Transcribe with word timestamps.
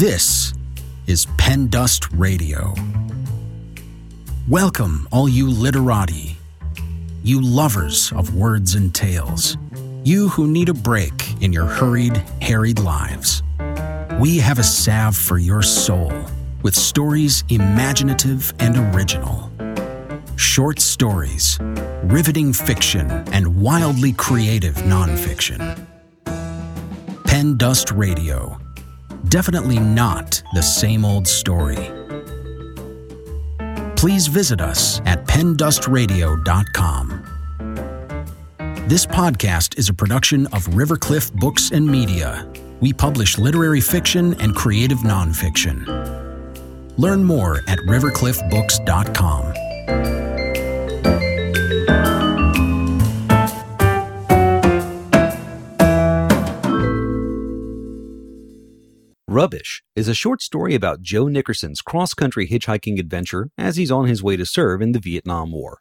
This 0.00 0.54
is 1.06 1.26
Pen 1.36 1.68
Dust 1.68 2.10
Radio. 2.12 2.74
Welcome, 4.48 5.06
all 5.12 5.28
you 5.28 5.50
literati, 5.50 6.38
you 7.22 7.42
lovers 7.42 8.10
of 8.12 8.34
words 8.34 8.76
and 8.76 8.94
tales, 8.94 9.58
you 10.02 10.30
who 10.30 10.46
need 10.46 10.70
a 10.70 10.72
break 10.72 11.42
in 11.42 11.52
your 11.52 11.66
hurried, 11.66 12.16
harried 12.40 12.78
lives. 12.78 13.42
We 14.18 14.38
have 14.38 14.58
a 14.58 14.62
salve 14.62 15.16
for 15.16 15.36
your 15.36 15.60
soul 15.60 16.10
with 16.62 16.74
stories 16.74 17.44
imaginative 17.50 18.54
and 18.58 18.94
original. 18.94 19.52
Short 20.36 20.80
stories, 20.80 21.58
riveting 22.04 22.54
fiction, 22.54 23.10
and 23.34 23.60
wildly 23.60 24.14
creative 24.14 24.76
nonfiction. 24.76 25.86
Pen 27.26 27.58
Dust 27.58 27.90
Radio. 27.90 28.59
Definitely 29.30 29.78
not 29.78 30.42
the 30.54 30.60
same 30.60 31.04
old 31.04 31.28
story. 31.28 31.78
Please 33.94 34.26
visit 34.26 34.60
us 34.60 35.00
at 35.06 35.24
pendustradio.com. 35.24 37.24
This 38.88 39.06
podcast 39.06 39.78
is 39.78 39.88
a 39.88 39.94
production 39.94 40.48
of 40.48 40.66
Rivercliff 40.66 41.32
Books 41.34 41.70
and 41.70 41.86
Media. 41.86 42.50
We 42.80 42.92
publish 42.92 43.38
literary 43.38 43.80
fiction 43.80 44.34
and 44.40 44.56
creative 44.56 44.98
nonfiction. 44.98 45.86
Learn 46.98 47.22
more 47.22 47.58
at 47.68 47.78
rivercliffbooks.com. 47.80 49.49
Rubbish 59.40 59.82
is 59.96 60.06
a 60.06 60.12
short 60.12 60.42
story 60.42 60.74
about 60.74 61.00
Joe 61.00 61.26
Nickerson's 61.26 61.80
cross 61.80 62.12
country 62.12 62.46
hitchhiking 62.46 63.00
adventure 63.00 63.48
as 63.56 63.76
he's 63.76 63.90
on 63.90 64.06
his 64.06 64.22
way 64.22 64.36
to 64.36 64.44
serve 64.44 64.82
in 64.82 64.92
the 64.92 64.98
Vietnam 64.98 65.50
War. 65.50 65.78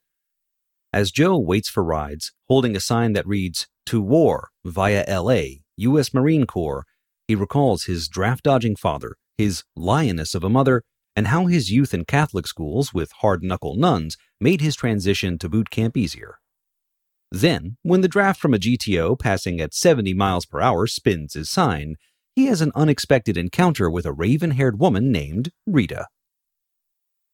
As 0.94 1.12
Joe 1.12 1.38
waits 1.38 1.68
for 1.68 1.84
rides, 1.84 2.32
holding 2.48 2.74
a 2.74 2.80
sign 2.80 3.12
that 3.12 3.28
reads, 3.28 3.68
To 3.88 4.02
War 4.02 4.48
via 4.64 5.04
LA, 5.10 5.42
U.S. 5.76 6.14
Marine 6.14 6.46
Corps, 6.46 6.86
he 7.28 7.36
recalls 7.36 7.84
his 7.84 8.08
draft 8.08 8.46
dodging 8.46 8.78
father, 8.78 9.18
his 9.38 9.66
lioness 9.76 10.34
of 10.34 10.46
a 10.46 10.50
mother, 10.50 10.84
and 11.14 11.28
how 11.28 11.48
his 11.48 11.70
youth 11.70 11.94
in 11.94 12.06
Catholic 12.06 12.48
schools 12.48 12.94
with 12.94 13.12
hard 13.20 13.44
knuckle 13.44 13.76
nuns 13.76 14.16
made 14.40 14.62
his 14.62 14.78
transition 14.78 15.38
to 15.38 15.50
boot 15.50 15.70
camp 15.70 15.98
easier. 15.98 16.36
Then, 17.30 17.76
when 17.84 18.00
the 18.00 18.08
draft 18.08 18.40
from 18.40 18.54
a 18.54 18.58
GTO 18.58 19.20
passing 19.20 19.60
at 19.60 19.74
70 19.74 20.14
miles 20.14 20.46
per 20.46 20.62
hour 20.62 20.88
spins 20.88 21.34
his 21.34 21.50
sign, 21.50 21.98
he 22.40 22.46
has 22.46 22.62
an 22.62 22.72
unexpected 22.74 23.36
encounter 23.36 23.90
with 23.90 24.06
a 24.06 24.14
raven 24.14 24.52
haired 24.52 24.80
woman 24.80 25.12
named 25.12 25.52
Rita. 25.68 26.08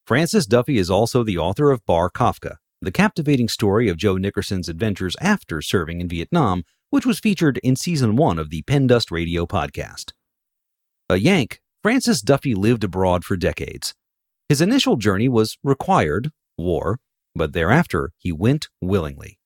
Francis 0.08 0.48
Duffy 0.48 0.80
is 0.80 0.90
also 0.90 1.24
the 1.24 1.38
author 1.38 1.70
of 1.70 1.86
Bar 1.86 2.10
Kafka, 2.10 2.56
the 2.82 2.92
captivating 2.92 3.48
story 3.48 3.88
of 3.88 3.98
Joe 3.98 4.18
Nickerson's 4.18 4.68
adventures 4.68 5.16
after 5.22 5.62
serving 5.62 6.02
in 6.02 6.10
Vietnam, 6.10 6.64
which 6.90 7.06
was 7.06 7.20
featured 7.20 7.60
in 7.60 7.76
season 7.76 8.16
one 8.16 8.40
of 8.40 8.50
the 8.50 8.64
Pen 8.64 8.88
Dust 8.88 9.12
Radio 9.12 9.46
podcast. 9.46 10.14
A 11.08 11.18
Yank, 11.18 11.62
Francis 11.84 12.22
Duffy 12.22 12.56
lived 12.56 12.84
abroad 12.84 13.24
for 13.24 13.38
decades. 13.38 13.94
His 14.50 14.60
initial 14.60 14.96
journey 14.96 15.30
was 15.30 15.60
required, 15.64 16.32
war, 16.58 16.98
but 17.36 17.54
thereafter 17.54 18.10
he 18.18 18.32
went 18.32 18.70
willingly. 18.82 19.38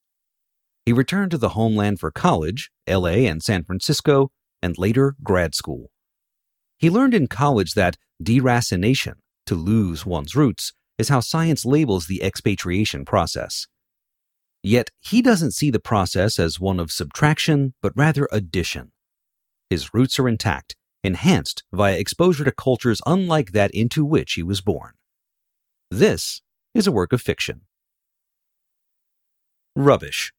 He 0.85 0.93
returned 0.93 1.31
to 1.31 1.37
the 1.37 1.49
homeland 1.49 1.99
for 1.99 2.11
college, 2.11 2.71
LA 2.87 3.27
and 3.27 3.43
San 3.43 3.65
Francisco, 3.65 4.31
and 4.61 4.77
later 4.77 5.15
grad 5.23 5.55
school. 5.55 5.91
He 6.77 6.89
learned 6.89 7.13
in 7.13 7.27
college 7.27 7.73
that 7.73 7.97
deracination, 8.23 9.15
to 9.45 9.55
lose 9.55 10.05
one's 10.05 10.35
roots, 10.35 10.73
is 10.97 11.09
how 11.09 11.19
science 11.19 11.65
labels 11.65 12.07
the 12.07 12.21
expatriation 12.21 13.05
process. 13.05 13.67
Yet 14.61 14.91
he 14.99 15.21
doesn't 15.21 15.53
see 15.53 15.71
the 15.71 15.79
process 15.79 16.37
as 16.37 16.59
one 16.59 16.79
of 16.79 16.91
subtraction, 16.91 17.73
but 17.81 17.93
rather 17.95 18.27
addition. 18.31 18.91
His 19.69 19.93
roots 19.93 20.19
are 20.19 20.27
intact, 20.27 20.75
enhanced 21.03 21.63
via 21.71 21.97
exposure 21.97 22.43
to 22.43 22.51
cultures 22.51 23.01
unlike 23.05 23.53
that 23.53 23.71
into 23.71 24.03
which 24.03 24.33
he 24.33 24.43
was 24.43 24.61
born. 24.61 24.91
This 25.89 26.41
is 26.75 26.87
a 26.87 26.91
work 26.91 27.13
of 27.13 27.21
fiction. 27.21 27.61
Rubbish. 29.75 30.33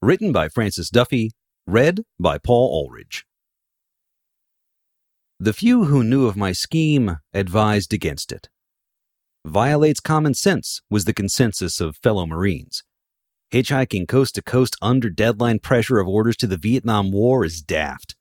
Written 0.00 0.30
by 0.30 0.48
Francis 0.48 0.88
Duffy, 0.88 1.32
read 1.66 2.02
by 2.20 2.38
Paul 2.38 2.86
Ulrich. 2.86 3.25
The 5.38 5.52
few 5.52 5.84
who 5.84 6.02
knew 6.02 6.26
of 6.26 6.36
my 6.36 6.52
scheme 6.52 7.18
advised 7.34 7.92
against 7.92 8.32
it. 8.32 8.48
Violates 9.44 10.00
common 10.00 10.32
sense, 10.32 10.80
was 10.88 11.04
the 11.04 11.12
consensus 11.12 11.78
of 11.78 11.98
fellow 11.98 12.26
Marines. 12.26 12.82
Hitchhiking 13.52 14.08
coast 14.08 14.34
to 14.36 14.42
coast 14.42 14.76
under 14.80 15.10
deadline 15.10 15.58
pressure 15.58 15.98
of 15.98 16.08
orders 16.08 16.38
to 16.38 16.46
the 16.46 16.56
Vietnam 16.56 17.12
War 17.12 17.44
is 17.44 17.60
daft. 17.60 18.16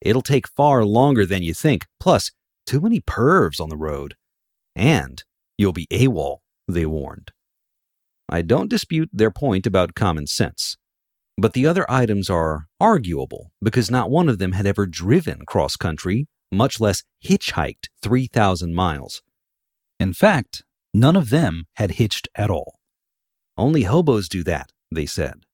It'll 0.00 0.20
take 0.20 0.48
far 0.48 0.84
longer 0.84 1.24
than 1.24 1.44
you 1.44 1.54
think, 1.54 1.86
plus, 2.00 2.32
too 2.66 2.80
many 2.80 3.00
pervs 3.00 3.60
on 3.60 3.68
the 3.68 3.76
road. 3.76 4.16
And 4.74 5.22
you'll 5.56 5.72
be 5.72 5.86
AWOL, 5.92 6.38
they 6.66 6.86
warned. 6.86 7.30
I 8.28 8.42
don't 8.42 8.68
dispute 8.68 9.10
their 9.12 9.30
point 9.30 9.64
about 9.64 9.94
common 9.94 10.26
sense. 10.26 10.76
But 11.38 11.52
the 11.52 11.66
other 11.66 11.84
items 11.90 12.30
are 12.30 12.66
arguable 12.80 13.52
because 13.62 13.90
not 13.90 14.10
one 14.10 14.28
of 14.28 14.38
them 14.38 14.52
had 14.52 14.66
ever 14.66 14.86
driven 14.86 15.44
cross 15.46 15.76
country, 15.76 16.28
much 16.50 16.80
less 16.80 17.02
hitchhiked 17.24 17.88
3,000 18.02 18.74
miles. 18.74 19.22
In 20.00 20.14
fact, 20.14 20.64
none 20.94 21.16
of 21.16 21.30
them 21.30 21.66
had 21.74 21.92
hitched 21.92 22.28
at 22.34 22.50
all. 22.50 22.78
Only 23.56 23.82
hobos 23.82 24.28
do 24.28 24.42
that, 24.44 24.70
they 24.90 25.06
said. 25.06 25.44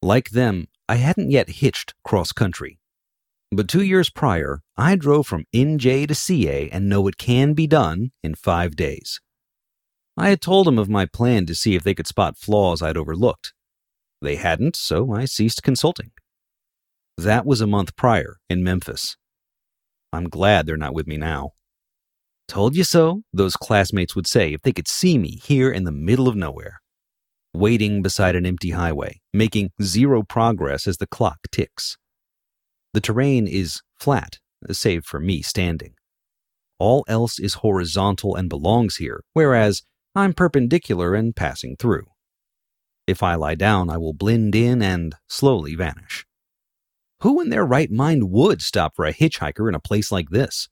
Like 0.00 0.30
them, 0.30 0.68
I 0.88 0.96
hadn't 0.96 1.30
yet 1.30 1.48
hitched 1.48 1.94
cross 2.04 2.32
country. 2.32 2.78
But 3.50 3.68
two 3.68 3.82
years 3.82 4.10
prior, 4.10 4.60
I 4.76 4.96
drove 4.96 5.26
from 5.26 5.44
NJ 5.54 6.08
to 6.08 6.14
CA 6.14 6.68
and 6.70 6.88
know 6.88 7.06
it 7.06 7.16
can 7.16 7.54
be 7.54 7.66
done 7.66 8.12
in 8.22 8.34
five 8.34 8.76
days. 8.76 9.20
I 10.16 10.30
had 10.30 10.40
told 10.40 10.66
them 10.66 10.78
of 10.78 10.88
my 10.88 11.06
plan 11.06 11.46
to 11.46 11.54
see 11.54 11.74
if 11.74 11.82
they 11.82 11.94
could 11.94 12.06
spot 12.06 12.38
flaws 12.38 12.82
I'd 12.82 12.96
overlooked, 12.96 13.52
they 14.20 14.36
hadn't, 14.36 14.76
so 14.76 15.12
I 15.12 15.24
ceased 15.24 15.62
consulting. 15.62 16.10
That 17.16 17.46
was 17.46 17.60
a 17.60 17.66
month 17.66 17.96
prior 17.96 18.36
in 18.48 18.62
Memphis. 18.62 19.16
I'm 20.12 20.28
glad 20.28 20.66
they're 20.66 20.76
not 20.76 20.94
with 20.94 21.06
me 21.06 21.16
now. 21.16 21.52
Told 22.48 22.76
you 22.76 22.84
so, 22.84 23.22
those 23.32 23.56
classmates 23.56 24.14
would 24.14 24.26
say 24.26 24.52
if 24.52 24.62
they 24.62 24.72
could 24.72 24.88
see 24.88 25.18
me 25.18 25.40
here 25.42 25.70
in 25.70 25.84
the 25.84 25.92
middle 25.92 26.28
of 26.28 26.36
nowhere, 26.36 26.80
waiting 27.52 28.02
beside 28.02 28.36
an 28.36 28.46
empty 28.46 28.70
highway, 28.70 29.20
making 29.32 29.70
zero 29.82 30.22
progress 30.22 30.86
as 30.86 30.98
the 30.98 31.06
clock 31.06 31.38
ticks. 31.50 31.96
The 32.94 33.00
terrain 33.00 33.48
is 33.48 33.80
flat, 33.98 34.38
save 34.70 35.04
for 35.04 35.20
me 35.20 35.42
standing. 35.42 35.94
All 36.78 37.04
else 37.08 37.38
is 37.38 37.54
horizontal 37.54 38.36
and 38.36 38.48
belongs 38.48 38.96
here, 38.96 39.22
whereas 39.32 39.82
I'm 40.14 40.32
perpendicular 40.32 41.14
and 41.14 41.34
passing 41.34 41.76
through. 41.76 42.04
If 43.06 43.22
I 43.22 43.36
lie 43.36 43.54
down, 43.54 43.88
I 43.88 43.98
will 43.98 44.12
blend 44.12 44.56
in 44.56 44.82
and 44.82 45.14
slowly 45.28 45.76
vanish. 45.76 46.26
Who 47.20 47.40
in 47.40 47.50
their 47.50 47.64
right 47.64 47.90
mind 47.90 48.30
would 48.30 48.60
stop 48.60 48.96
for 48.96 49.04
a 49.04 49.12
hitchhiker 49.12 49.68
in 49.68 49.76
a 49.76 49.80
place 49.80 50.10
like 50.10 50.30
this? 50.30 50.68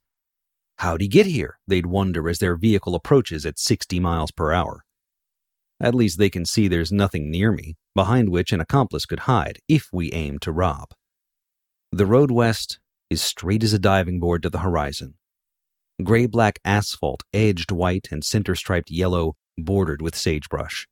How'd 0.79 0.99
he 0.99 1.07
get 1.07 1.25
here? 1.25 1.59
They'd 1.65 1.85
wonder 1.85 2.27
as 2.27 2.39
their 2.39 2.57
vehicle 2.57 2.93
approaches 2.93 3.45
at 3.45 3.57
60 3.57 4.01
miles 4.01 4.31
per 4.31 4.51
hour. 4.51 4.83
At 5.79 5.95
least 5.95 6.17
they 6.17 6.29
can 6.29 6.45
see 6.45 6.67
there's 6.67 6.91
nothing 6.91 7.31
near 7.31 7.53
me, 7.53 7.77
behind 7.95 8.29
which 8.29 8.51
an 8.51 8.59
accomplice 8.59 9.05
could 9.05 9.21
hide 9.21 9.59
if 9.69 9.87
we 9.93 10.11
aim 10.11 10.37
to 10.39 10.51
rob. 10.51 10.89
The 11.91 12.05
road 12.05 12.31
west 12.31 12.79
is 13.09 13.21
straight 13.21 13.63
as 13.63 13.71
a 13.71 13.79
diving 13.79 14.19
board 14.19 14.43
to 14.43 14.49
the 14.49 14.59
horizon. 14.59 15.15
Gray 16.03 16.25
black 16.25 16.59
asphalt, 16.65 17.23
edged 17.33 17.71
white 17.71 18.09
and 18.11 18.25
center 18.25 18.55
striped 18.55 18.91
yellow, 18.91 19.37
bordered 19.57 20.01
with 20.01 20.17
sagebrush 20.17 20.85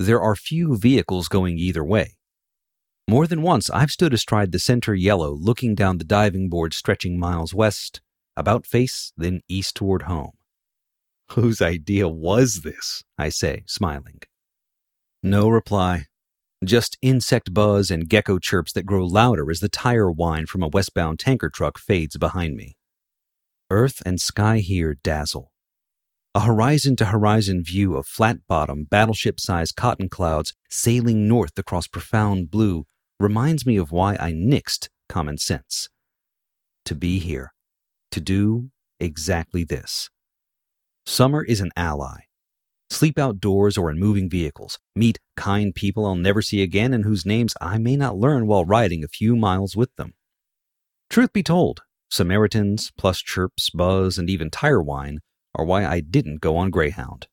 there 0.00 0.20
are 0.20 0.34
few 0.34 0.78
vehicles 0.78 1.28
going 1.28 1.58
either 1.58 1.84
way. 1.84 2.16
More 3.06 3.26
than 3.26 3.42
once, 3.42 3.68
I've 3.68 3.90
stood 3.90 4.14
astride 4.14 4.50
the 4.50 4.58
center 4.58 4.94
yellow, 4.94 5.30
looking 5.30 5.74
down 5.74 5.98
the 5.98 6.04
diving 6.04 6.48
board 6.48 6.72
stretching 6.72 7.18
miles 7.18 7.52
west, 7.52 8.00
about 8.34 8.64
face, 8.64 9.12
then 9.18 9.42
east 9.46 9.74
toward 9.74 10.02
home. 10.02 10.32
Whose 11.32 11.60
idea 11.60 12.08
was 12.08 12.62
this? 12.62 13.04
I 13.18 13.28
say, 13.28 13.62
smiling. 13.66 14.20
No 15.22 15.50
reply. 15.50 16.06
Just 16.64 16.96
insect 17.02 17.52
buzz 17.52 17.90
and 17.90 18.08
gecko 18.08 18.38
chirps 18.38 18.72
that 18.72 18.86
grow 18.86 19.04
louder 19.04 19.50
as 19.50 19.60
the 19.60 19.68
tire 19.68 20.10
whine 20.10 20.46
from 20.46 20.62
a 20.62 20.68
westbound 20.68 21.18
tanker 21.18 21.50
truck 21.50 21.78
fades 21.78 22.16
behind 22.16 22.56
me. 22.56 22.78
Earth 23.68 24.02
and 24.06 24.18
sky 24.18 24.58
here 24.60 24.96
dazzle 25.02 25.52
a 26.32 26.40
horizon 26.40 26.94
to 26.94 27.06
horizon 27.06 27.62
view 27.64 27.96
of 27.96 28.06
flat 28.06 28.38
bottom, 28.46 28.84
battleship 28.84 29.40
sized 29.40 29.74
cotton 29.74 30.08
clouds 30.08 30.54
sailing 30.68 31.26
north 31.26 31.58
across 31.58 31.88
profound 31.88 32.50
blue 32.50 32.86
reminds 33.18 33.66
me 33.66 33.76
of 33.76 33.90
why 33.90 34.14
I 34.14 34.32
nixed 34.32 34.88
common 35.08 35.38
sense. 35.38 35.88
To 36.84 36.94
be 36.94 37.18
here, 37.18 37.52
to 38.12 38.20
do 38.20 38.70
exactly 39.00 39.64
this. 39.64 40.08
Summer 41.04 41.42
is 41.42 41.60
an 41.60 41.72
ally. 41.76 42.20
Sleep 42.90 43.18
outdoors 43.18 43.76
or 43.76 43.90
in 43.90 43.98
moving 43.98 44.30
vehicles. 44.30 44.78
Meet 44.94 45.18
kind 45.36 45.74
people 45.74 46.06
I'll 46.06 46.14
never 46.14 46.42
see 46.42 46.62
again 46.62 46.94
and 46.94 47.04
whose 47.04 47.26
names 47.26 47.54
I 47.60 47.78
may 47.78 47.96
not 47.96 48.16
learn 48.16 48.46
while 48.46 48.64
riding 48.64 49.02
a 49.02 49.08
few 49.08 49.34
miles 49.34 49.76
with 49.76 49.94
them. 49.96 50.14
Truth 51.08 51.32
be 51.32 51.42
told, 51.42 51.82
Samaritans, 52.08 52.92
plus 52.96 53.20
chirps, 53.20 53.70
buzz, 53.70 54.16
and 54.16 54.30
even 54.30 54.50
tire 54.50 54.82
whine 54.82 55.20
are 55.60 55.64
why 55.64 55.84
I 55.84 56.00
didn't 56.00 56.40
go 56.40 56.56
on 56.56 56.70
Greyhound. 56.70 57.28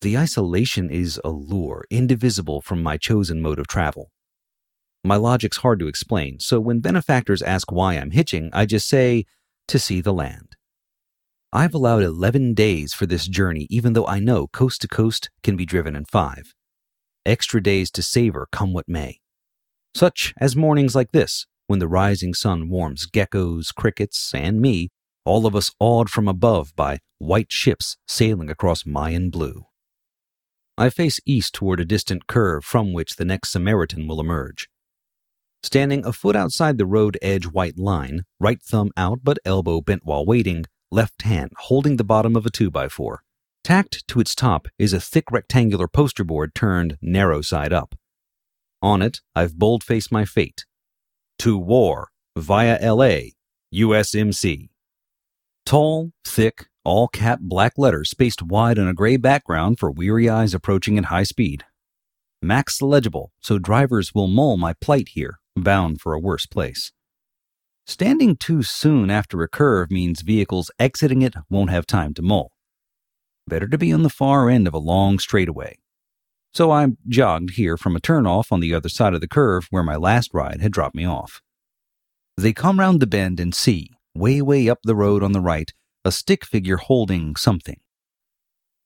The 0.00 0.18
isolation 0.18 0.90
is 0.90 1.20
a 1.24 1.30
lure 1.30 1.84
indivisible 1.88 2.60
from 2.60 2.82
my 2.82 2.96
chosen 2.96 3.40
mode 3.40 3.60
of 3.60 3.68
travel. 3.68 4.10
My 5.04 5.14
logic's 5.14 5.58
hard 5.58 5.78
to 5.78 5.86
explain, 5.86 6.40
so 6.40 6.58
when 6.58 6.80
benefactors 6.80 7.40
ask 7.40 7.70
why 7.70 7.94
I'm 7.94 8.10
hitching, 8.10 8.50
I 8.52 8.66
just 8.66 8.88
say, 8.88 9.24
to 9.68 9.78
see 9.78 10.00
the 10.00 10.12
land. 10.12 10.56
I've 11.52 11.74
allowed 11.74 12.02
11 12.02 12.54
days 12.54 12.92
for 12.92 13.06
this 13.06 13.28
journey, 13.28 13.68
even 13.70 13.92
though 13.92 14.06
I 14.06 14.18
know 14.18 14.48
coast 14.48 14.80
to 14.80 14.88
coast 14.88 15.30
can 15.44 15.56
be 15.56 15.64
driven 15.64 15.94
in 15.94 16.04
five. 16.06 16.54
Extra 17.24 17.62
days 17.62 17.90
to 17.92 18.02
savor 18.02 18.48
come 18.50 18.72
what 18.72 18.88
may. 18.88 19.20
Such 19.94 20.34
as 20.40 20.56
mornings 20.56 20.96
like 20.96 21.12
this, 21.12 21.46
when 21.68 21.78
the 21.78 21.88
rising 21.88 22.34
sun 22.34 22.68
warms 22.68 23.06
geckos, 23.08 23.72
crickets, 23.72 24.34
and 24.34 24.60
me, 24.60 24.90
all 25.28 25.46
of 25.46 25.54
us 25.54 25.70
awed 25.78 26.08
from 26.08 26.26
above 26.26 26.74
by 26.74 26.98
white 27.18 27.52
ships 27.52 27.98
sailing 28.08 28.48
across 28.48 28.86
Mayan 28.86 29.28
blue. 29.28 29.66
I 30.78 30.88
face 30.88 31.20
east 31.26 31.54
toward 31.54 31.80
a 31.80 31.84
distant 31.84 32.26
curve 32.26 32.64
from 32.64 32.92
which 32.94 33.16
the 33.16 33.24
next 33.24 33.50
Samaritan 33.50 34.08
will 34.08 34.20
emerge. 34.20 34.68
Standing 35.62 36.06
a 36.06 36.12
foot 36.12 36.34
outside 36.34 36.78
the 36.78 36.86
road 36.86 37.18
edge 37.20 37.46
white 37.46 37.78
line, 37.78 38.24
right 38.40 38.62
thumb 38.62 38.90
out 38.96 39.18
but 39.22 39.38
elbow 39.44 39.80
bent 39.82 40.04
while 40.04 40.24
waiting, 40.24 40.64
left 40.90 41.22
hand 41.22 41.50
holding 41.56 41.96
the 41.96 42.04
bottom 42.04 42.34
of 42.34 42.46
a 42.46 42.50
2x4. 42.50 43.18
Tacked 43.62 44.08
to 44.08 44.20
its 44.20 44.34
top 44.34 44.68
is 44.78 44.94
a 44.94 45.00
thick 45.00 45.30
rectangular 45.30 45.88
poster 45.88 46.24
board 46.24 46.54
turned 46.54 46.96
narrow 47.02 47.42
side 47.42 47.72
up. 47.72 47.94
On 48.80 49.02
it, 49.02 49.20
I've 49.34 49.58
bold-faced 49.58 50.10
my 50.10 50.24
fate. 50.24 50.64
To 51.40 51.58
war, 51.58 52.08
via 52.36 52.78
LA, 52.80 53.32
USMC. 53.74 54.70
Tall, 55.68 56.12
thick, 56.24 56.68
all 56.82 57.08
cap 57.08 57.40
black 57.42 57.74
letters 57.76 58.08
spaced 58.08 58.42
wide 58.42 58.78
on 58.78 58.88
a 58.88 58.94
gray 58.94 59.18
background 59.18 59.78
for 59.78 59.90
weary 59.90 60.26
eyes 60.26 60.54
approaching 60.54 60.96
at 60.96 61.04
high 61.04 61.24
speed. 61.24 61.66
Max 62.40 62.80
legible, 62.80 63.32
so 63.42 63.58
drivers 63.58 64.14
will 64.14 64.28
mull 64.28 64.56
my 64.56 64.72
plight 64.72 65.10
here, 65.10 65.40
bound 65.54 66.00
for 66.00 66.14
a 66.14 66.18
worse 66.18 66.46
place. 66.46 66.92
Standing 67.86 68.34
too 68.34 68.62
soon 68.62 69.10
after 69.10 69.42
a 69.42 69.48
curve 69.48 69.90
means 69.90 70.22
vehicles 70.22 70.70
exiting 70.78 71.20
it 71.20 71.34
won't 71.50 71.68
have 71.68 71.84
time 71.84 72.14
to 72.14 72.22
mull. 72.22 72.50
Better 73.46 73.68
to 73.68 73.76
be 73.76 73.92
on 73.92 74.02
the 74.02 74.08
far 74.08 74.48
end 74.48 74.66
of 74.66 74.72
a 74.72 74.78
long 74.78 75.18
straightaway. 75.18 75.76
So 76.54 76.70
I 76.70 76.86
jogged 77.06 77.56
here 77.56 77.76
from 77.76 77.94
a 77.94 78.00
turnoff 78.00 78.50
on 78.50 78.60
the 78.60 78.72
other 78.72 78.88
side 78.88 79.12
of 79.12 79.20
the 79.20 79.28
curve 79.28 79.66
where 79.68 79.82
my 79.82 79.96
last 79.96 80.30
ride 80.32 80.62
had 80.62 80.72
dropped 80.72 80.96
me 80.96 81.04
off. 81.04 81.42
They 82.38 82.54
come 82.54 82.80
round 82.80 83.00
the 83.00 83.06
bend 83.06 83.38
and 83.38 83.54
see, 83.54 83.90
way, 84.18 84.42
way 84.42 84.68
up 84.68 84.80
the 84.82 84.96
road 84.96 85.22
on 85.22 85.32
the 85.32 85.40
right, 85.40 85.72
a 86.04 86.12
stick 86.12 86.44
figure 86.44 86.76
holding 86.76 87.36
something. 87.36 87.80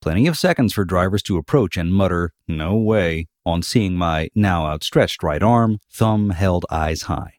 Plenty 0.01 0.27
of 0.27 0.37
seconds 0.37 0.73
for 0.73 0.85
drivers 0.85 1.23
to 1.25 1.37
approach 1.37 1.77
and 1.77 1.95
mutter, 1.95 2.33
no 2.49 2.77
way, 2.77 3.29
on 3.47 3.63
seeing 3.63 3.95
my 3.95 4.29
now 4.35 4.67
outstretched 4.67 5.23
right 5.23 5.43
arm, 5.43 5.79
thumb 5.93 6.31
held 6.31 6.67
eyes 6.71 7.03
high. 7.03 7.35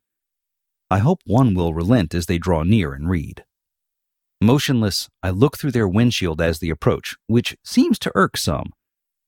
I 0.89 0.99
hope 0.99 1.19
one 1.25 1.55
will 1.55 1.73
relent 1.73 2.13
as 2.13 2.25
they 2.25 2.37
draw 2.37 2.63
near 2.63 2.93
and 2.93 3.09
read. 3.09 3.43
Motionless, 4.39 5.09
I 5.21 5.29
look 5.29 5.57
through 5.57 5.71
their 5.71 5.87
windshield 5.87 6.41
as 6.41 6.59
they 6.59 6.69
approach, 6.69 7.15
which 7.27 7.57
seems 7.63 7.97
to 7.99 8.11
irk 8.15 8.37
some. 8.37 8.73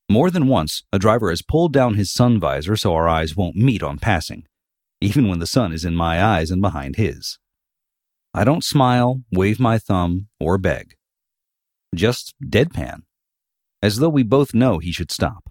More 0.10 0.30
than 0.30 0.48
once, 0.48 0.84
a 0.94 1.00
driver 1.00 1.30
has 1.30 1.42
pulled 1.42 1.74
down 1.74 1.96
his 1.96 2.12
sun 2.12 2.40
visor 2.40 2.76
so 2.76 2.94
our 2.94 3.10
eyes 3.10 3.36
won't 3.36 3.56
meet 3.56 3.82
on 3.82 3.98
passing, 3.98 4.46
even 5.02 5.28
when 5.28 5.40
the 5.40 5.48
sun 5.48 5.74
is 5.74 5.84
in 5.84 5.96
my 5.96 6.24
eyes 6.24 6.52
and 6.52 6.62
behind 6.62 6.96
his. 6.96 7.40
I 8.38 8.44
don't 8.44 8.66
smile, 8.66 9.22
wave 9.32 9.62
my 9.62 9.78
thumb, 9.78 10.28
or 10.42 10.58
beg. 10.58 10.96
Just 11.96 12.36
deadpan, 12.44 13.04
as 13.82 14.00
though 14.00 14.10
we 14.10 14.24
both 14.24 14.54
know 14.54 14.80
he 14.80 14.92
should 14.92 15.10
stop. 15.10 15.50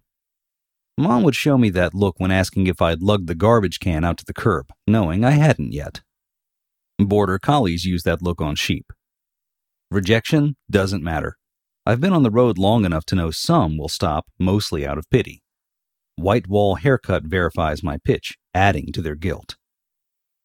Mom 0.98 1.22
would 1.22 1.34
show 1.34 1.56
me 1.56 1.70
that 1.70 1.94
look 1.94 2.20
when 2.20 2.30
asking 2.30 2.66
if 2.66 2.82
I'd 2.82 3.00
lugged 3.00 3.26
the 3.26 3.34
garbage 3.34 3.80
can 3.80 4.04
out 4.04 4.18
to 4.18 4.24
the 4.26 4.34
curb, 4.34 4.66
knowing 4.86 5.24
I 5.24 5.30
hadn't 5.30 5.72
yet. 5.72 6.02
Border 6.98 7.38
collies 7.38 7.86
use 7.86 8.02
that 8.02 8.20
look 8.20 8.42
on 8.42 8.54
sheep. 8.54 8.92
Rejection 9.90 10.54
doesn't 10.70 11.02
matter. 11.02 11.38
I've 11.86 12.02
been 12.02 12.12
on 12.12 12.22
the 12.22 12.30
road 12.30 12.58
long 12.58 12.84
enough 12.84 13.06
to 13.06 13.16
know 13.16 13.30
some 13.30 13.78
will 13.78 13.88
stop, 13.88 14.26
mostly 14.38 14.86
out 14.86 14.98
of 14.98 15.08
pity. 15.08 15.42
White 16.16 16.48
wall 16.48 16.74
haircut 16.74 17.22
verifies 17.22 17.82
my 17.82 17.96
pitch, 18.04 18.36
adding 18.52 18.92
to 18.92 19.00
their 19.00 19.16
guilt. 19.16 19.56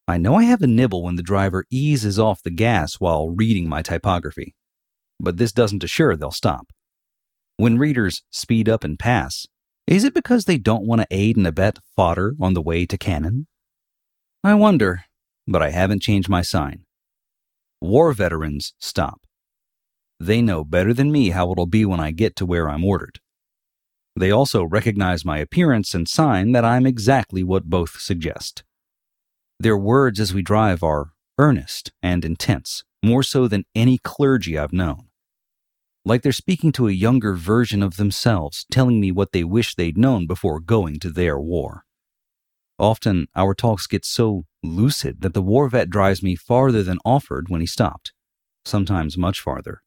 I 0.09 0.17
know 0.17 0.37
I 0.37 0.45
have 0.45 0.63
a 0.63 0.67
nibble 0.67 1.03
when 1.03 1.17
the 1.17 1.21
driver 1.21 1.65
eases 1.69 2.17
off 2.17 2.41
the 2.41 2.49
gas 2.49 2.95
while 2.95 3.29
reading 3.29 3.69
my 3.69 3.83
typography, 3.83 4.55
but 5.19 5.37
this 5.37 5.51
doesn't 5.51 5.83
assure 5.83 6.15
they'll 6.15 6.31
stop. 6.31 6.71
When 7.57 7.77
readers 7.77 8.23
speed 8.31 8.67
up 8.67 8.83
and 8.83 8.97
pass, 8.97 9.45
is 9.85 10.03
it 10.03 10.15
because 10.15 10.45
they 10.45 10.57
don't 10.57 10.87
want 10.87 11.01
to 11.01 11.07
aid 11.11 11.37
and 11.37 11.45
abet 11.45 11.77
fodder 11.95 12.33
on 12.41 12.55
the 12.55 12.61
way 12.61 12.87
to 12.87 12.97
cannon? 12.97 13.45
I 14.43 14.55
wonder, 14.55 15.03
but 15.47 15.61
I 15.61 15.69
haven't 15.69 16.01
changed 16.01 16.27
my 16.27 16.41
sign. 16.41 16.85
War 17.79 18.11
veterans 18.11 18.73
stop. 18.79 19.21
They 20.19 20.41
know 20.41 20.63
better 20.63 20.91
than 20.91 21.11
me 21.11 21.29
how 21.29 21.51
it'll 21.51 21.67
be 21.67 21.85
when 21.85 21.99
I 21.99 22.09
get 22.09 22.35
to 22.37 22.47
where 22.47 22.67
I'm 22.67 22.83
ordered. 22.83 23.19
They 24.15 24.31
also 24.31 24.63
recognize 24.63 25.23
my 25.23 25.37
appearance 25.37 25.93
and 25.93 26.09
sign 26.09 26.53
that 26.53 26.65
I'm 26.65 26.87
exactly 26.87 27.43
what 27.43 27.65
both 27.65 28.01
suggest. 28.01 28.63
Their 29.59 29.77
words 29.77 30.19
as 30.19 30.33
we 30.33 30.41
drive 30.41 30.83
are 30.83 31.11
earnest 31.37 31.91
and 32.01 32.23
intense, 32.23 32.83
more 33.03 33.23
so 33.23 33.47
than 33.47 33.65
any 33.75 33.97
clergy 33.97 34.57
I've 34.57 34.73
known 34.73 35.09
like 36.05 36.21
they're 36.21 36.31
speaking 36.31 36.71
to 36.73 36.87
a 36.87 36.91
younger 36.91 37.33
version 37.33 37.83
of 37.83 37.97
themselves, 37.97 38.65
telling 38.71 38.99
me 38.99 39.11
what 39.11 39.31
they 39.31 39.43
wish 39.43 39.75
they'd 39.75 39.97
known 39.97 40.25
before 40.27 40.59
going 40.59 40.99
to 40.99 41.09
their 41.09 41.39
war. 41.39 41.83
Often, 42.77 43.27
our 43.35 43.53
talks 43.53 43.87
get 43.87 44.05
so 44.05 44.45
lucid 44.63 45.21
that 45.21 45.33
the 45.33 45.41
war 45.41 45.69
vet 45.69 45.89
drives 45.89 46.23
me 46.23 46.35
farther 46.35 46.81
than 46.81 46.97
offered 47.03 47.49
when 47.49 47.61
he 47.61 47.67
stopped, 47.67 48.13
sometimes 48.65 49.17
much 49.17 49.39
farther. 49.39 49.81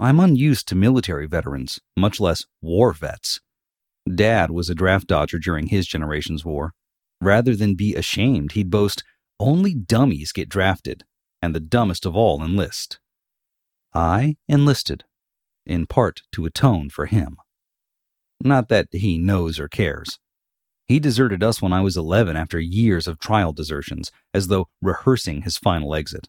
I'm 0.00 0.18
unused 0.18 0.66
to 0.68 0.74
military 0.74 1.26
veterans, 1.26 1.80
much 1.96 2.18
less 2.18 2.44
war 2.60 2.92
vets. 2.92 3.40
Dad 4.12 4.50
was 4.50 4.68
a 4.68 4.74
draft 4.74 5.06
dodger 5.06 5.38
during 5.38 5.68
his 5.68 5.86
generation's 5.86 6.44
war. 6.44 6.72
Rather 7.22 7.54
than 7.54 7.76
be 7.76 7.94
ashamed, 7.94 8.52
he'd 8.52 8.68
boast, 8.68 9.04
only 9.38 9.72
dummies 9.72 10.32
get 10.32 10.48
drafted, 10.48 11.04
and 11.40 11.54
the 11.54 11.60
dumbest 11.60 12.04
of 12.04 12.16
all 12.16 12.42
enlist. 12.42 12.98
I 13.94 14.36
enlisted 14.48 15.04
in 15.64 15.86
part 15.86 16.22
to 16.32 16.46
atone 16.46 16.90
for 16.90 17.06
him. 17.06 17.36
Not 18.40 18.68
that 18.70 18.88
he 18.90 19.18
knows 19.18 19.60
or 19.60 19.68
cares. 19.68 20.18
He 20.88 20.98
deserted 20.98 21.44
us 21.44 21.62
when 21.62 21.72
I 21.72 21.80
was 21.80 21.96
11 21.96 22.36
after 22.36 22.58
years 22.58 23.06
of 23.06 23.20
trial 23.20 23.52
desertions, 23.52 24.10
as 24.34 24.48
though 24.48 24.66
rehearsing 24.80 25.42
his 25.42 25.56
final 25.56 25.94
exit. 25.94 26.28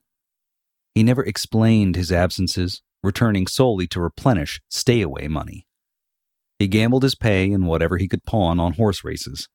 He 0.94 1.02
never 1.02 1.24
explained 1.24 1.96
his 1.96 2.12
absences, 2.12 2.84
returning 3.02 3.48
solely 3.48 3.88
to 3.88 4.00
replenish 4.00 4.62
stay 4.70 5.02
away 5.02 5.28
money. 5.28 5.66
He 6.60 6.68
gambled 6.68 7.02
his 7.02 7.16
pay 7.16 7.52
and 7.52 7.66
whatever 7.66 7.98
he 7.98 8.08
could 8.08 8.26
pawn 8.26 8.60
on 8.60 8.74
horse 8.74 9.04
races. 9.04 9.50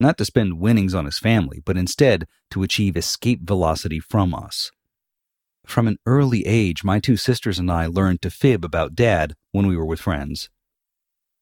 Not 0.00 0.16
to 0.18 0.24
spend 0.24 0.60
winnings 0.60 0.94
on 0.94 1.06
his 1.06 1.18
family, 1.18 1.60
but 1.64 1.76
instead 1.76 2.26
to 2.50 2.62
achieve 2.62 2.96
escape 2.96 3.40
velocity 3.42 3.98
from 3.98 4.34
us. 4.34 4.70
From 5.66 5.88
an 5.88 5.98
early 6.06 6.46
age, 6.46 6.84
my 6.84 7.00
two 7.00 7.16
sisters 7.16 7.58
and 7.58 7.70
I 7.70 7.86
learned 7.86 8.22
to 8.22 8.30
fib 8.30 8.64
about 8.64 8.94
Dad 8.94 9.34
when 9.52 9.66
we 9.66 9.76
were 9.76 9.84
with 9.84 10.00
friends. 10.00 10.48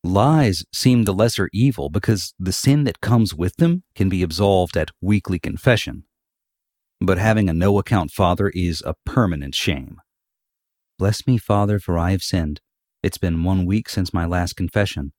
Lies 0.02 0.64
seem 0.72 1.04
the 1.04 1.14
lesser 1.14 1.50
evil 1.52 1.90
because 1.90 2.34
the 2.38 2.52
sin 2.52 2.84
that 2.84 3.00
comes 3.00 3.34
with 3.34 3.56
them 3.56 3.82
can 3.94 4.08
be 4.08 4.22
absolved 4.22 4.76
at 4.76 4.90
weekly 5.00 5.38
confession. 5.38 6.04
But 7.00 7.18
having 7.18 7.48
a 7.48 7.52
no 7.52 7.78
account 7.78 8.10
father 8.10 8.48
is 8.48 8.82
a 8.86 8.94
permanent 9.04 9.54
shame. 9.54 10.00
Bless 10.98 11.26
me, 11.26 11.36
Father, 11.36 11.78
for 11.78 11.98
I 11.98 12.12
have 12.12 12.22
sinned. 12.22 12.60
It's 13.02 13.18
been 13.18 13.44
one 13.44 13.66
week 13.66 13.88
since 13.88 14.14
my 14.14 14.24
last 14.24 14.56
confession. 14.56 15.12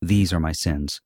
These 0.00 0.32
are 0.32 0.40
my 0.40 0.52
sins. 0.52 1.00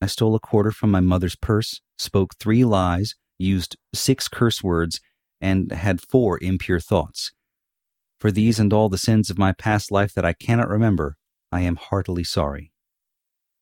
I 0.00 0.06
stole 0.06 0.34
a 0.34 0.40
quarter 0.40 0.70
from 0.70 0.90
my 0.90 1.00
mother's 1.00 1.36
purse, 1.36 1.80
spoke 1.98 2.34
three 2.38 2.64
lies, 2.64 3.14
used 3.38 3.76
six 3.94 4.28
curse 4.28 4.62
words, 4.62 5.00
and 5.40 5.72
had 5.72 6.00
four 6.00 6.38
impure 6.42 6.80
thoughts. 6.80 7.32
For 8.18 8.30
these 8.30 8.58
and 8.58 8.72
all 8.72 8.88
the 8.88 8.98
sins 8.98 9.30
of 9.30 9.38
my 9.38 9.52
past 9.52 9.90
life 9.90 10.14
that 10.14 10.24
I 10.24 10.32
cannot 10.32 10.68
remember, 10.68 11.16
I 11.52 11.60
am 11.62 11.76
heartily 11.76 12.24
sorry. 12.24 12.72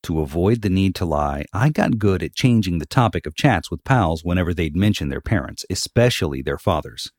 To 0.04 0.20
avoid 0.20 0.62
the 0.62 0.70
need 0.70 0.94
to 0.96 1.04
lie, 1.04 1.44
I 1.52 1.70
got 1.70 1.98
good 1.98 2.22
at 2.22 2.34
changing 2.34 2.78
the 2.78 2.86
topic 2.86 3.26
of 3.26 3.34
chats 3.34 3.70
with 3.70 3.84
pals 3.84 4.22
whenever 4.22 4.52
they'd 4.52 4.76
mention 4.76 5.08
their 5.08 5.20
parents, 5.20 5.64
especially 5.70 6.42
their 6.42 6.58
fathers. 6.58 7.10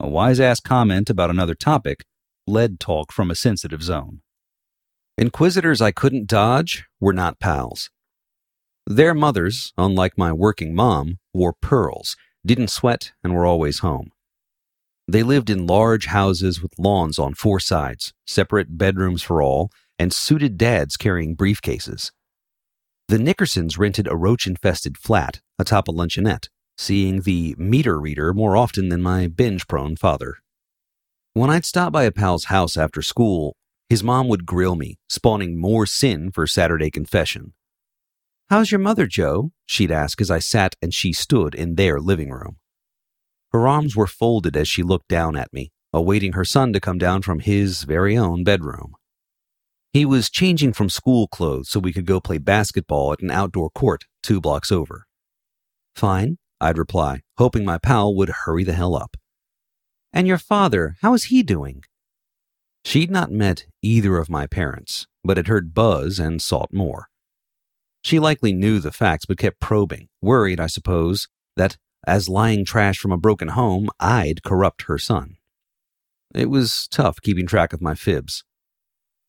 A 0.00 0.08
wise 0.08 0.40
ass 0.40 0.60
comment 0.60 1.10
about 1.10 1.30
another 1.30 1.54
topic 1.54 2.04
led 2.46 2.80
talk 2.80 3.12
from 3.12 3.30
a 3.30 3.34
sensitive 3.34 3.82
zone. 3.82 4.20
Inquisitors 5.18 5.80
I 5.80 5.92
couldn't 5.92 6.26
dodge 6.26 6.86
were 7.00 7.12
not 7.12 7.40
pals. 7.40 7.90
Their 8.86 9.14
mothers, 9.14 9.72
unlike 9.76 10.16
my 10.16 10.32
working 10.32 10.72
mom, 10.72 11.18
wore 11.34 11.54
pearls, 11.60 12.16
didn't 12.46 12.70
sweat, 12.70 13.12
and 13.24 13.34
were 13.34 13.44
always 13.44 13.80
home. 13.80 14.12
They 15.08 15.24
lived 15.24 15.50
in 15.50 15.66
large 15.66 16.06
houses 16.06 16.62
with 16.62 16.78
lawns 16.78 17.18
on 17.18 17.34
four 17.34 17.58
sides, 17.58 18.12
separate 18.26 18.78
bedrooms 18.78 19.22
for 19.22 19.42
all, 19.42 19.70
and 19.98 20.12
suited 20.12 20.56
dads 20.56 20.96
carrying 20.96 21.36
briefcases. 21.36 22.12
The 23.08 23.18
Nickersons 23.18 23.76
rented 23.76 24.06
a 24.06 24.16
roach 24.16 24.46
infested 24.46 24.98
flat 24.98 25.40
atop 25.58 25.88
a 25.88 25.92
luncheonette, 25.92 26.48
seeing 26.78 27.22
the 27.22 27.56
meter 27.58 28.00
reader 28.00 28.32
more 28.32 28.56
often 28.56 28.88
than 28.88 29.02
my 29.02 29.26
binge 29.26 29.66
prone 29.66 29.96
father. 29.96 30.38
When 31.34 31.50
I'd 31.50 31.64
stop 31.64 31.92
by 31.92 32.04
a 32.04 32.12
pal's 32.12 32.44
house 32.44 32.76
after 32.76 33.02
school, 33.02 33.56
his 33.88 34.04
mom 34.04 34.28
would 34.28 34.46
grill 34.46 34.76
me, 34.76 34.98
spawning 35.08 35.58
more 35.58 35.86
sin 35.86 36.30
for 36.30 36.46
Saturday 36.46 36.90
confession. 36.90 37.52
How's 38.48 38.70
your 38.70 38.78
mother, 38.78 39.08
Joe? 39.08 39.50
she'd 39.66 39.90
ask 39.90 40.20
as 40.20 40.30
I 40.30 40.38
sat 40.38 40.76
and 40.80 40.94
she 40.94 41.12
stood 41.12 41.52
in 41.52 41.74
their 41.74 41.98
living 41.98 42.30
room. 42.30 42.58
Her 43.50 43.66
arms 43.66 43.96
were 43.96 44.06
folded 44.06 44.56
as 44.56 44.68
she 44.68 44.84
looked 44.84 45.08
down 45.08 45.34
at 45.34 45.52
me, 45.52 45.72
awaiting 45.92 46.34
her 46.34 46.44
son 46.44 46.72
to 46.72 46.80
come 46.80 46.96
down 46.96 47.22
from 47.22 47.40
his 47.40 47.82
very 47.82 48.16
own 48.16 48.44
bedroom. 48.44 48.94
He 49.92 50.04
was 50.04 50.30
changing 50.30 50.74
from 50.74 50.88
school 50.90 51.26
clothes 51.26 51.70
so 51.70 51.80
we 51.80 51.92
could 51.92 52.06
go 52.06 52.20
play 52.20 52.38
basketball 52.38 53.12
at 53.12 53.20
an 53.20 53.32
outdoor 53.32 53.68
court 53.70 54.04
two 54.22 54.40
blocks 54.40 54.70
over. 54.70 55.06
Fine, 55.96 56.38
I'd 56.60 56.78
reply, 56.78 57.22
hoping 57.38 57.64
my 57.64 57.78
pal 57.78 58.14
would 58.14 58.28
hurry 58.28 58.62
the 58.62 58.74
hell 58.74 58.94
up. 58.94 59.16
And 60.12 60.28
your 60.28 60.38
father, 60.38 60.94
how 61.02 61.14
is 61.14 61.24
he 61.24 61.42
doing? 61.42 61.82
She'd 62.84 63.10
not 63.10 63.32
met 63.32 63.66
either 63.82 64.18
of 64.18 64.30
my 64.30 64.46
parents, 64.46 65.08
but 65.24 65.36
had 65.36 65.48
heard 65.48 65.74
buzz 65.74 66.20
and 66.20 66.40
sought 66.40 66.72
more. 66.72 67.08
She 68.06 68.20
likely 68.20 68.52
knew 68.52 68.78
the 68.78 68.92
facts 68.92 69.26
but 69.26 69.36
kept 69.36 69.58
probing, 69.58 70.06
worried, 70.22 70.60
I 70.60 70.68
suppose, 70.68 71.26
that 71.56 71.76
as 72.06 72.28
lying 72.28 72.64
trash 72.64 73.00
from 73.00 73.10
a 73.10 73.16
broken 73.16 73.48
home, 73.48 73.88
I'd 73.98 74.44
corrupt 74.44 74.82
her 74.82 74.96
son. 74.96 75.38
It 76.32 76.48
was 76.48 76.86
tough 76.86 77.20
keeping 77.20 77.48
track 77.48 77.72
of 77.72 77.82
my 77.82 77.96
fibs. 77.96 78.44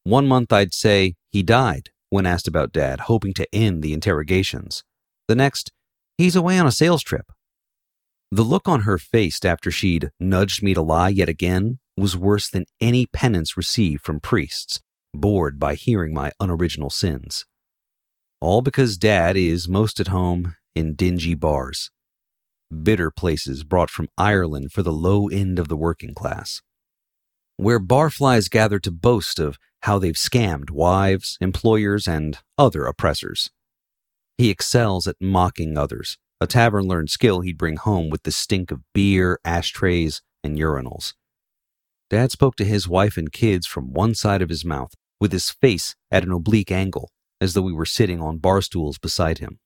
One 0.04 0.28
month 0.28 0.54
I'd 0.54 0.76
say 0.76 1.16
he 1.32 1.42
died 1.42 1.90
when 2.12 2.28
asked 2.28 2.48
about 2.48 2.72
dad, 2.72 3.00
hoping 3.00 3.34
to 3.34 3.48
end 3.52 3.82
the 3.82 3.94
interrogations. 3.94 4.84
The 5.28 5.34
next, 5.34 5.72
he's 6.20 6.36
away 6.36 6.60
on 6.60 6.68
a 6.68 6.72
sales 6.72 7.02
trip. 7.02 7.32
The 8.32 8.44
look 8.44 8.68
on 8.68 8.82
her 8.82 9.00
face 9.00 9.44
after 9.44 9.72
she'd 9.72 10.12
nudged 10.20 10.62
me 10.62 10.76
to 10.76 10.84
lie 10.84 11.10
yet 11.10 11.30
again 11.30 11.80
was 11.98 12.16
worse 12.16 12.48
than 12.48 12.66
any 12.80 13.08
penance 13.08 13.58
received 13.58 14.04
from 14.04 14.20
priests, 14.20 14.82
bored 15.16 15.58
by 15.58 15.74
hearing 15.74 16.14
my 16.14 16.32
unoriginal 16.40 16.92
sins. 16.92 17.44
All 18.40 18.62
because 18.62 18.98
dad 18.98 19.36
is 19.36 19.68
most 19.68 20.00
at 20.00 20.10
home 20.10 20.56
in 20.76 20.94
dingy 20.94 21.36
bars 21.36 21.90
bitter 22.72 23.12
places 23.12 23.64
brought 23.64 23.90
from 23.90 24.10
Ireland 24.18 24.72
for 24.72 24.84
the 24.84 24.92
low 24.92 25.28
end 25.28 25.60
of 25.60 25.68
the 25.68 25.78
working 25.78 26.14
class, 26.14 26.62
where 27.56 27.80
barflies 27.80 28.50
gather 28.50 28.80
to 28.80 28.92
boast 28.92 29.40
of 29.40 29.58
how 29.84 30.00
they've 30.00 30.16
scammed 30.16 30.70
wives, 30.70 31.38
employers, 31.40 32.08
and 32.08 32.40
other 32.58 32.86
oppressors. 32.86 33.52
He 34.38 34.50
excels 34.50 35.08
at 35.08 35.16
mocking 35.22 35.78
others, 35.78 36.18
a 36.40 36.48
tavern 36.48 36.88
learned 36.88 37.10
skill 37.10 37.42
he'd 37.42 37.58
bring 37.58 37.78
home 37.78 38.10
with 38.10 38.24
the 38.24 38.32
stink 38.32 38.72
of 38.72 38.82
beer, 38.94 39.40
ashtrays, 39.46 40.22
and 40.44 40.58
urinals. 40.58 41.14
Dad 42.10 42.32
spoke 42.32 42.56
to 42.58 42.66
his 42.66 42.88
wife 42.88 43.18
and 43.18 43.32
kids 43.32 43.66
from 43.66 43.94
one 43.94 44.14
side 44.14 44.42
of 44.42 44.50
his 44.50 44.64
mouth, 44.64 44.94
with 45.20 45.32
his 45.32 45.50
face 45.50 45.96
at 46.12 46.24
an 46.24 46.32
oblique 46.32 46.72
angle, 46.72 47.10
as 47.40 47.54
though 47.54 47.62
we 47.62 47.74
were 47.74 47.86
sitting 47.86 48.22
on 48.22 48.38
bar 48.38 48.62
stools 48.62 48.98
beside 48.98 49.38
him. 49.40 49.60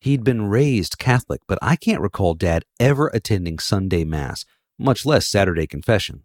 He'd 0.00 0.24
been 0.24 0.48
raised 0.48 0.98
Catholic, 0.98 1.40
but 1.48 1.58
I 1.62 1.76
can't 1.76 2.00
recall 2.00 2.34
Dad 2.34 2.64
ever 2.78 3.08
attending 3.08 3.58
Sunday 3.58 4.04
Mass, 4.04 4.44
much 4.78 5.06
less 5.06 5.26
Saturday 5.26 5.66
confession. 5.66 6.24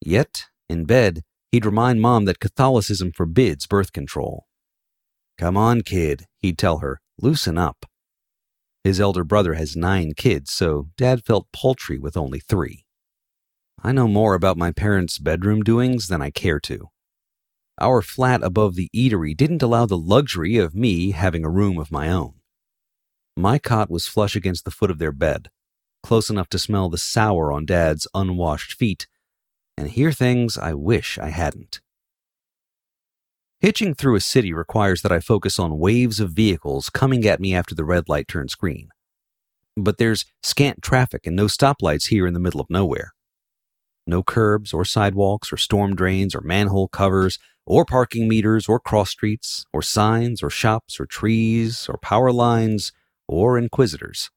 Yet, 0.00 0.44
in 0.68 0.84
bed, 0.84 1.22
he'd 1.50 1.66
remind 1.66 2.00
Mom 2.00 2.24
that 2.26 2.40
Catholicism 2.40 3.12
forbids 3.12 3.66
birth 3.66 3.92
control. 3.92 4.46
Come 5.36 5.56
on, 5.56 5.82
kid, 5.82 6.26
he'd 6.38 6.58
tell 6.58 6.78
her, 6.78 7.00
loosen 7.20 7.58
up. 7.58 7.84
His 8.84 9.00
elder 9.00 9.24
brother 9.24 9.54
has 9.54 9.76
nine 9.76 10.12
kids, 10.16 10.52
so 10.52 10.88
Dad 10.96 11.24
felt 11.24 11.52
paltry 11.52 11.98
with 11.98 12.16
only 12.16 12.40
three. 12.40 12.84
I 13.82 13.92
know 13.92 14.08
more 14.08 14.34
about 14.34 14.56
my 14.56 14.72
parents' 14.72 15.18
bedroom 15.18 15.62
doings 15.62 16.08
than 16.08 16.22
I 16.22 16.30
care 16.30 16.58
to. 16.60 16.88
Our 17.80 18.02
flat 18.02 18.42
above 18.42 18.74
the 18.74 18.90
eatery 18.94 19.36
didn't 19.36 19.62
allow 19.62 19.86
the 19.86 19.96
luxury 19.96 20.56
of 20.56 20.74
me 20.74 21.12
having 21.12 21.44
a 21.44 21.50
room 21.50 21.78
of 21.78 21.92
my 21.92 22.10
own. 22.10 22.34
My 23.36 23.58
cot 23.58 23.88
was 23.88 24.08
flush 24.08 24.34
against 24.34 24.64
the 24.64 24.72
foot 24.72 24.90
of 24.90 24.98
their 24.98 25.12
bed, 25.12 25.48
close 26.02 26.28
enough 26.28 26.48
to 26.50 26.58
smell 26.58 26.88
the 26.88 26.98
sour 26.98 27.52
on 27.52 27.66
Dad's 27.66 28.08
unwashed 28.14 28.72
feet, 28.72 29.06
and 29.76 29.88
hear 29.88 30.10
things 30.10 30.58
I 30.58 30.74
wish 30.74 31.18
I 31.18 31.28
hadn't. 31.28 31.80
Hitching 33.60 33.94
through 33.94 34.16
a 34.16 34.20
city 34.20 34.52
requires 34.52 35.02
that 35.02 35.12
I 35.12 35.20
focus 35.20 35.58
on 35.58 35.78
waves 35.78 36.18
of 36.18 36.30
vehicles 36.30 36.90
coming 36.90 37.26
at 37.26 37.40
me 37.40 37.54
after 37.54 37.74
the 37.74 37.84
red 37.84 38.08
light 38.08 38.26
turns 38.26 38.56
green. 38.56 38.88
But 39.76 39.98
there's 39.98 40.24
scant 40.42 40.82
traffic 40.82 41.26
and 41.26 41.36
no 41.36 41.46
stoplights 41.46 42.08
here 42.08 42.26
in 42.26 42.34
the 42.34 42.40
middle 42.40 42.60
of 42.60 42.70
nowhere. 42.70 43.12
No 44.06 44.22
curbs 44.22 44.72
or 44.72 44.84
sidewalks 44.84 45.52
or 45.52 45.56
storm 45.56 45.94
drains 45.94 46.34
or 46.34 46.40
manhole 46.40 46.88
covers 46.88 47.38
or 47.68 47.84
parking 47.84 48.26
meters 48.26 48.66
or 48.66 48.80
cross 48.80 49.10
streets 49.10 49.66
or 49.74 49.82
signs 49.82 50.42
or 50.42 50.48
shops 50.48 50.98
or 50.98 51.04
trees 51.04 51.86
or 51.86 51.98
power 51.98 52.32
lines 52.32 52.92
or 53.28 53.58
inquisitors. 53.58 54.30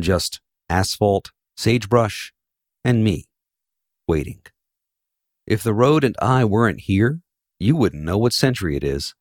Just 0.00 0.40
asphalt, 0.70 1.32
sagebrush, 1.54 2.32
and 2.82 3.04
me, 3.04 3.26
waiting. 4.08 4.40
If 5.46 5.62
the 5.62 5.74
road 5.74 6.02
and 6.02 6.16
I 6.22 6.46
weren't 6.46 6.80
here, 6.80 7.20
you 7.58 7.76
wouldn't 7.76 8.04
know 8.04 8.16
what 8.16 8.32
century 8.32 8.74
it 8.74 8.84
is. 8.84 9.14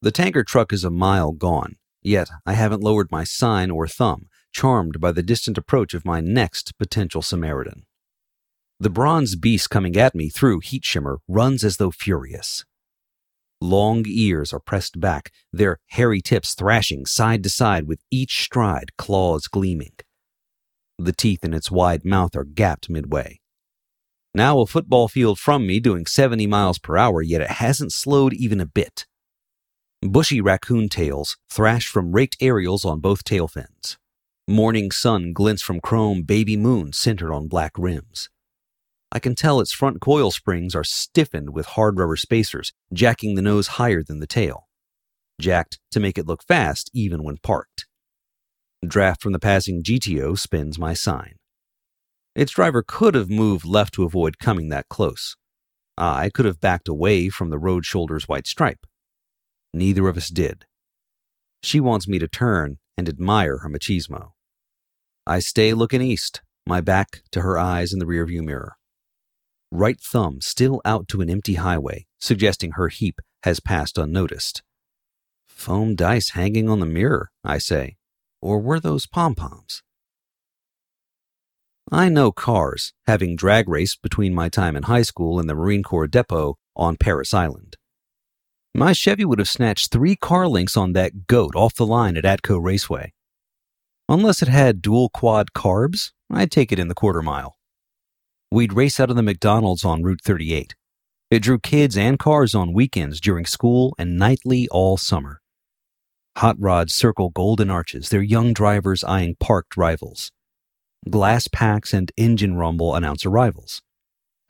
The 0.00 0.10
tanker 0.10 0.42
truck 0.42 0.72
is 0.72 0.84
a 0.84 0.90
mile 0.90 1.32
gone, 1.32 1.76
yet 2.00 2.30
I 2.46 2.54
haven't 2.54 2.82
lowered 2.82 3.12
my 3.12 3.24
sign 3.24 3.70
or 3.70 3.86
thumb, 3.86 4.28
charmed 4.52 5.00
by 5.00 5.12
the 5.12 5.22
distant 5.22 5.58
approach 5.58 5.92
of 5.92 6.06
my 6.06 6.20
next 6.20 6.78
potential 6.78 7.20
Samaritan. 7.20 7.84
The 8.82 8.90
bronze 8.90 9.36
beast 9.36 9.70
coming 9.70 9.96
at 9.96 10.12
me 10.12 10.28
through 10.28 10.58
heat 10.58 10.84
shimmer 10.84 11.20
runs 11.28 11.62
as 11.62 11.76
though 11.76 11.92
furious. 11.92 12.64
Long 13.60 14.02
ears 14.08 14.52
are 14.52 14.58
pressed 14.58 14.98
back, 14.98 15.30
their 15.52 15.78
hairy 15.90 16.20
tips 16.20 16.56
thrashing 16.56 17.06
side 17.06 17.44
to 17.44 17.48
side 17.48 17.86
with 17.86 18.00
each 18.10 18.42
stride, 18.42 18.90
claws 18.98 19.46
gleaming. 19.46 19.94
The 20.98 21.12
teeth 21.12 21.44
in 21.44 21.54
its 21.54 21.70
wide 21.70 22.04
mouth 22.04 22.34
are 22.34 22.42
gapped 22.42 22.90
midway. 22.90 23.38
Now 24.34 24.58
a 24.58 24.66
football 24.66 25.06
field 25.06 25.38
from 25.38 25.64
me 25.64 25.78
doing 25.78 26.04
70 26.04 26.48
miles 26.48 26.80
per 26.80 26.96
hour, 26.96 27.22
yet 27.22 27.40
it 27.40 27.50
hasn't 27.62 27.92
slowed 27.92 28.32
even 28.32 28.60
a 28.60 28.66
bit. 28.66 29.06
Bushy 30.00 30.40
raccoon 30.40 30.88
tails 30.88 31.36
thrash 31.48 31.86
from 31.86 32.10
raked 32.10 32.36
aerials 32.40 32.84
on 32.84 32.98
both 32.98 33.22
tail 33.22 33.46
fins. 33.46 33.96
Morning 34.48 34.90
sun 34.90 35.32
glints 35.32 35.62
from 35.62 35.78
chrome 35.78 36.24
baby 36.24 36.56
moon 36.56 36.92
centered 36.92 37.32
on 37.32 37.46
black 37.46 37.70
rims. 37.78 38.28
I 39.14 39.18
can 39.18 39.34
tell 39.34 39.60
its 39.60 39.72
front 39.72 40.00
coil 40.00 40.30
springs 40.30 40.74
are 40.74 40.82
stiffened 40.82 41.50
with 41.50 41.66
hard 41.66 41.98
rubber 41.98 42.16
spacers, 42.16 42.72
jacking 42.94 43.34
the 43.34 43.42
nose 43.42 43.66
higher 43.76 44.02
than 44.02 44.20
the 44.20 44.26
tail. 44.26 44.68
Jacked 45.38 45.78
to 45.90 46.00
make 46.00 46.16
it 46.16 46.26
look 46.26 46.42
fast 46.42 46.90
even 46.94 47.22
when 47.22 47.36
parked. 47.36 47.86
Draft 48.82 49.20
from 49.20 49.32
the 49.32 49.38
passing 49.38 49.82
GTO 49.82 50.38
spins 50.38 50.78
my 50.78 50.94
sign. 50.94 51.34
Its 52.34 52.52
driver 52.52 52.82
could 52.82 53.14
have 53.14 53.28
moved 53.28 53.66
left 53.66 53.92
to 53.94 54.04
avoid 54.04 54.38
coming 54.38 54.70
that 54.70 54.88
close. 54.88 55.36
I 55.98 56.30
could 56.30 56.46
have 56.46 56.58
backed 56.58 56.88
away 56.88 57.28
from 57.28 57.50
the 57.50 57.58
road 57.58 57.84
shoulder's 57.84 58.26
white 58.26 58.46
stripe. 58.46 58.86
Neither 59.74 60.08
of 60.08 60.16
us 60.16 60.30
did. 60.30 60.64
She 61.62 61.80
wants 61.80 62.08
me 62.08 62.18
to 62.18 62.28
turn 62.28 62.78
and 62.96 63.10
admire 63.10 63.58
her 63.58 63.68
machismo. 63.68 64.30
I 65.26 65.40
stay 65.40 65.74
looking 65.74 66.00
east, 66.00 66.40
my 66.66 66.80
back 66.80 67.22
to 67.32 67.42
her 67.42 67.58
eyes 67.58 67.92
in 67.92 67.98
the 67.98 68.06
rearview 68.06 68.42
mirror 68.42 68.76
right 69.72 69.98
thumb 69.98 70.40
still 70.40 70.80
out 70.84 71.08
to 71.08 71.22
an 71.22 71.30
empty 71.30 71.54
highway, 71.54 72.06
suggesting 72.20 72.72
her 72.72 72.88
heap 72.88 73.20
has 73.42 73.58
passed 73.58 73.96
unnoticed. 73.98 74.62
Foam 75.48 75.94
dice 75.94 76.30
hanging 76.30 76.68
on 76.68 76.80
the 76.80 76.86
mirror, 76.86 77.30
I 77.42 77.58
say. 77.58 77.96
Or 78.40 78.60
were 78.60 78.78
those 78.78 79.06
pom 79.06 79.34
poms? 79.34 79.82
I 81.90 82.08
know 82.08 82.32
cars, 82.32 82.92
having 83.06 83.34
drag 83.34 83.68
raced 83.68 84.02
between 84.02 84.34
my 84.34 84.48
time 84.48 84.76
in 84.76 84.84
high 84.84 85.02
school 85.02 85.38
and 85.40 85.48
the 85.48 85.54
Marine 85.54 85.82
Corps 85.82 86.06
depot 86.06 86.56
on 86.76 86.96
Parris 86.96 87.34
Island. 87.34 87.76
My 88.74 88.92
Chevy 88.92 89.24
would 89.24 89.38
have 89.38 89.48
snatched 89.48 89.90
three 89.90 90.16
car 90.16 90.48
links 90.48 90.76
on 90.76 90.92
that 90.92 91.26
goat 91.26 91.54
off 91.54 91.74
the 91.74 91.86
line 91.86 92.16
at 92.16 92.24
Atco 92.24 92.62
Raceway. 92.62 93.12
Unless 94.08 94.42
it 94.42 94.48
had 94.48 94.82
dual 94.82 95.08
quad 95.08 95.52
carbs, 95.54 96.12
I'd 96.30 96.50
take 96.50 96.72
it 96.72 96.78
in 96.78 96.88
the 96.88 96.94
quarter 96.94 97.22
mile. 97.22 97.56
We'd 98.52 98.74
race 98.74 99.00
out 99.00 99.08
of 99.08 99.16
the 99.16 99.22
McDonald's 99.22 99.82
on 99.82 100.02
Route 100.02 100.20
38. 100.22 100.74
It 101.30 101.38
drew 101.38 101.58
kids 101.58 101.96
and 101.96 102.18
cars 102.18 102.54
on 102.54 102.74
weekends 102.74 103.18
during 103.18 103.46
school 103.46 103.94
and 103.98 104.18
nightly 104.18 104.68
all 104.68 104.98
summer. 104.98 105.40
Hot 106.36 106.56
rods 106.58 106.94
circle 106.94 107.30
golden 107.30 107.70
arches, 107.70 108.10
their 108.10 108.20
young 108.20 108.52
drivers 108.52 109.04
eyeing 109.04 109.36
parked 109.36 109.74
rivals. 109.78 110.32
Glass 111.08 111.48
packs 111.48 111.94
and 111.94 112.12
engine 112.18 112.54
rumble 112.54 112.94
announce 112.94 113.24
arrivals. 113.24 113.80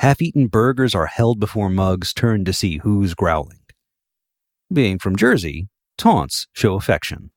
Half 0.00 0.20
eaten 0.20 0.48
burgers 0.48 0.96
are 0.96 1.06
held 1.06 1.38
before 1.38 1.70
mugs 1.70 2.12
turned 2.12 2.44
to 2.46 2.52
see 2.52 2.78
who's 2.78 3.14
growling. 3.14 3.60
Being 4.72 4.98
from 4.98 5.14
Jersey, 5.14 5.68
taunts 5.96 6.48
show 6.52 6.74
affection. 6.74 7.30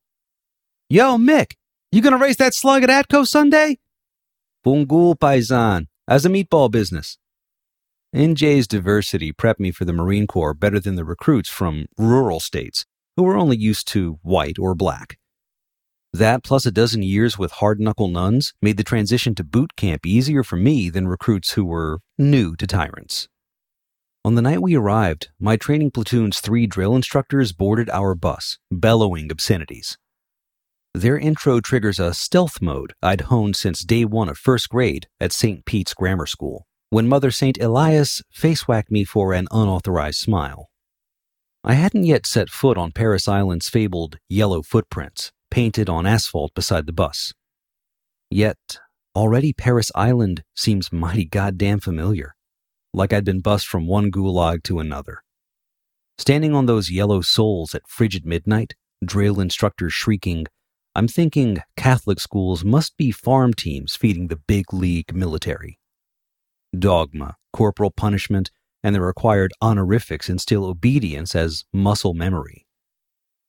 Yo, 0.89 1.17
Mick, 1.19 1.57
you 1.91 2.01
gonna 2.01 2.17
race 2.17 2.37
that 2.37 2.55
slug 2.55 2.81
at 2.81 2.89
Atco 2.89 3.23
Sunday? 3.27 3.77
Bungul 4.65 5.15
paisan, 5.15 5.85
as 6.07 6.25
a 6.25 6.29
meatball 6.29 6.69
business. 6.69 7.17
NJ's 8.15 8.67
diversity 8.67 9.33
prepped 9.33 9.59
me 9.59 9.71
for 9.71 9.85
the 9.85 9.93
Marine 9.93 10.27
Corps 10.27 10.53
better 10.53 10.79
than 10.79 10.95
the 10.95 11.03
recruits 11.03 11.49
from 11.49 11.85
rural 11.97 12.39
states 12.39 12.85
who 13.17 13.23
were 13.23 13.37
only 13.37 13.57
used 13.57 13.87
to 13.89 14.19
white 14.21 14.59
or 14.59 14.75
black. 14.75 15.17
That, 16.13 16.43
plus 16.43 16.65
a 16.65 16.71
dozen 16.71 17.03
years 17.03 17.37
with 17.37 17.51
hard 17.53 17.79
knuckle 17.79 18.07
nuns, 18.07 18.53
made 18.61 18.77
the 18.77 18.83
transition 18.83 19.35
to 19.35 19.43
boot 19.43 19.75
camp 19.75 20.05
easier 20.05 20.43
for 20.43 20.55
me 20.55 20.89
than 20.89 21.09
recruits 21.09 21.51
who 21.51 21.65
were 21.65 21.99
new 22.17 22.55
to 22.55 22.65
tyrants. 22.65 23.27
On 24.23 24.35
the 24.35 24.41
night 24.41 24.61
we 24.61 24.75
arrived, 24.75 25.29
my 25.39 25.57
training 25.57 25.91
platoon's 25.91 26.39
three 26.39 26.67
drill 26.67 26.95
instructors 26.95 27.51
boarded 27.51 27.89
our 27.89 28.15
bus, 28.15 28.57
bellowing 28.71 29.29
obscenities. 29.29 29.97
Their 30.95 31.17
intro 31.17 31.59
triggers 31.59 31.99
a 31.99 32.13
stealth 32.13 32.61
mode 32.61 32.93
I'd 33.03 33.27
honed 33.27 33.57
since 33.57 33.83
day 33.83 34.05
one 34.05 34.29
of 34.29 34.37
first 34.37 34.69
grade 34.69 35.07
at 35.19 35.33
St. 35.33 35.65
Pete's 35.65 35.93
Grammar 35.93 36.25
School, 36.25 36.65
when 36.89 37.09
Mother 37.09 37.31
St. 37.31 37.61
Elias 37.61 38.21
face 38.31 38.65
whacked 38.65 38.89
me 38.89 39.03
for 39.03 39.33
an 39.33 39.49
unauthorized 39.51 40.19
smile. 40.19 40.69
I 41.65 41.73
hadn't 41.73 42.05
yet 42.05 42.25
set 42.25 42.49
foot 42.49 42.77
on 42.77 42.93
Parris 42.93 43.27
Island's 43.27 43.67
fabled 43.67 44.19
yellow 44.29 44.61
footprints, 44.61 45.33
painted 45.51 45.89
on 45.89 46.05
asphalt 46.05 46.53
beside 46.53 46.85
the 46.85 46.93
bus. 46.93 47.33
Yet, 48.31 48.79
already 49.13 49.51
Parris 49.51 49.91
Island 49.95 50.43
seems 50.55 50.93
mighty 50.93 51.25
goddamn 51.25 51.81
familiar, 51.81 52.35
like 52.93 53.11
I'd 53.11 53.25
been 53.25 53.41
bussed 53.41 53.67
from 53.67 53.85
one 53.85 54.11
gulag 54.11 54.63
to 54.63 54.79
another. 54.79 55.23
Standing 56.17 56.55
on 56.55 56.67
those 56.67 56.89
yellow 56.89 57.19
soles 57.19 57.75
at 57.75 57.89
frigid 57.89 58.25
midnight, 58.25 58.75
drill 59.03 59.41
instructors 59.41 59.91
shrieking, 59.91 60.45
I'm 60.97 61.09
thinking 61.09 61.57
Catholic 61.75 62.21
schools 62.21 62.63
must 62.63 62.95
be 62.95 63.11
farm 63.11 63.53
teams 63.53 63.97
feeding 63.97 64.29
the 64.29 64.37
big 64.37 64.73
league 64.73 65.13
military. 65.13 65.77
Dogma, 66.77 67.35
corporal 67.51 67.91
punishment, 67.91 68.49
and 68.81 68.95
the 68.95 69.01
required 69.01 69.51
honorifics 69.61 70.29
instill 70.29 70.63
obedience 70.63 71.35
as 71.35 71.65
muscle 71.73 72.13
memory. 72.13 72.65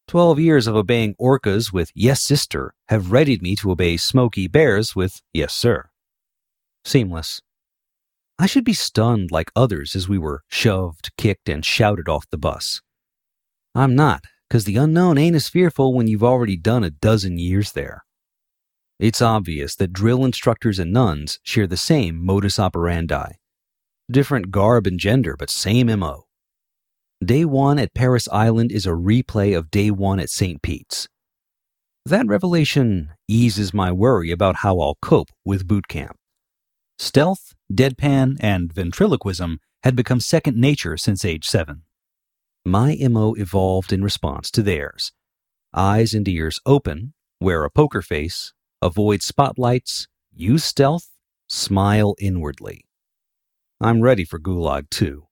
Twelve 0.08 0.40
years 0.40 0.66
of 0.66 0.74
obeying 0.74 1.14
orcas 1.20 1.72
with 1.72 1.92
yes, 1.94 2.20
sister 2.20 2.74
have 2.88 3.12
readied 3.12 3.42
me 3.42 3.54
to 3.56 3.70
obey 3.70 3.96
Smokey 3.96 4.48
Bears 4.48 4.96
with 4.96 5.20
yes, 5.32 5.54
sir. 5.54 5.90
Seamless. 6.84 7.42
I 8.40 8.46
should 8.46 8.64
be 8.64 8.72
stunned 8.72 9.30
like 9.30 9.52
others 9.54 9.94
as 9.94 10.08
we 10.08 10.18
were 10.18 10.42
shoved, 10.48 11.10
kicked, 11.16 11.48
and 11.48 11.64
shouted 11.64 12.08
off 12.08 12.28
the 12.30 12.38
bus. 12.38 12.82
I'm 13.72 13.94
not, 13.94 14.24
because 14.48 14.64
the 14.64 14.76
unknown 14.76 15.18
ain't 15.18 15.36
as 15.36 15.48
fearful 15.48 15.92
when 15.94 16.06
you've 16.06 16.22
already 16.22 16.56
done 16.56 16.84
a 16.84 16.90
dozen 16.90 17.38
years 17.38 17.72
there. 17.72 18.04
It's 18.98 19.20
obvious 19.20 19.76
that 19.76 19.92
drill 19.92 20.24
instructors 20.24 20.78
and 20.78 20.92
nuns 20.92 21.38
share 21.42 21.66
the 21.66 21.76
same 21.76 22.24
modus 22.24 22.58
operandi. 22.58 23.32
Different 24.10 24.50
garb 24.50 24.86
and 24.86 24.98
gender, 24.98 25.36
but 25.36 25.50
same 25.50 25.88
MO. 25.98 26.24
Day 27.24 27.44
one 27.44 27.78
at 27.78 27.94
Parris 27.94 28.28
Island 28.28 28.70
is 28.70 28.86
a 28.86 28.90
replay 28.90 29.56
of 29.56 29.70
day 29.70 29.90
one 29.90 30.20
at 30.20 30.30
St. 30.30 30.62
Pete's. 30.62 31.08
That 32.04 32.26
revelation 32.26 33.10
eases 33.26 33.74
my 33.74 33.90
worry 33.90 34.30
about 34.30 34.56
how 34.56 34.78
I'll 34.78 34.98
cope 35.02 35.30
with 35.44 35.66
boot 35.66 35.88
camp. 35.88 36.16
Stealth, 36.98 37.54
deadpan, 37.72 38.36
and 38.40 38.72
ventriloquism 38.72 39.58
had 39.82 39.96
become 39.96 40.20
second 40.20 40.56
nature 40.56 40.96
since 40.96 41.24
age 41.24 41.48
seven. 41.48 41.82
My 42.66 42.96
MO 43.00 43.34
evolved 43.34 43.92
in 43.92 44.02
response 44.02 44.50
to 44.50 44.60
theirs. 44.60 45.12
Eyes 45.72 46.14
and 46.14 46.26
ears 46.26 46.58
open, 46.66 47.14
wear 47.40 47.62
a 47.62 47.70
poker 47.70 48.02
face, 48.02 48.52
avoid 48.82 49.22
spotlights, 49.22 50.08
use 50.34 50.64
stealth, 50.64 51.12
smile 51.46 52.16
inwardly. 52.18 52.84
I'm 53.80 54.00
ready 54.00 54.24
for 54.24 54.40
Gulag 54.40 54.90
2. 54.90 55.28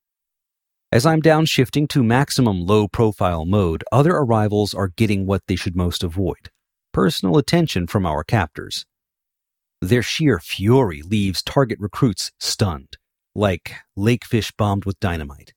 As 0.92 1.04
I'm 1.04 1.20
downshifting 1.20 1.88
to 1.88 2.04
maximum 2.04 2.64
low 2.64 2.86
profile 2.86 3.44
mode, 3.44 3.82
other 3.90 4.12
arrivals 4.12 4.72
are 4.72 4.92
getting 4.94 5.26
what 5.26 5.42
they 5.48 5.56
should 5.56 5.74
most 5.74 6.04
avoid 6.04 6.50
personal 6.92 7.36
attention 7.36 7.88
from 7.88 8.06
our 8.06 8.22
captors. 8.22 8.86
Their 9.80 10.02
sheer 10.04 10.38
fury 10.38 11.02
leaves 11.02 11.42
target 11.42 11.80
recruits 11.80 12.30
stunned, 12.38 12.96
like 13.34 13.74
lakefish 13.96 14.52
bombed 14.52 14.84
with 14.84 15.00
dynamite. 15.00 15.52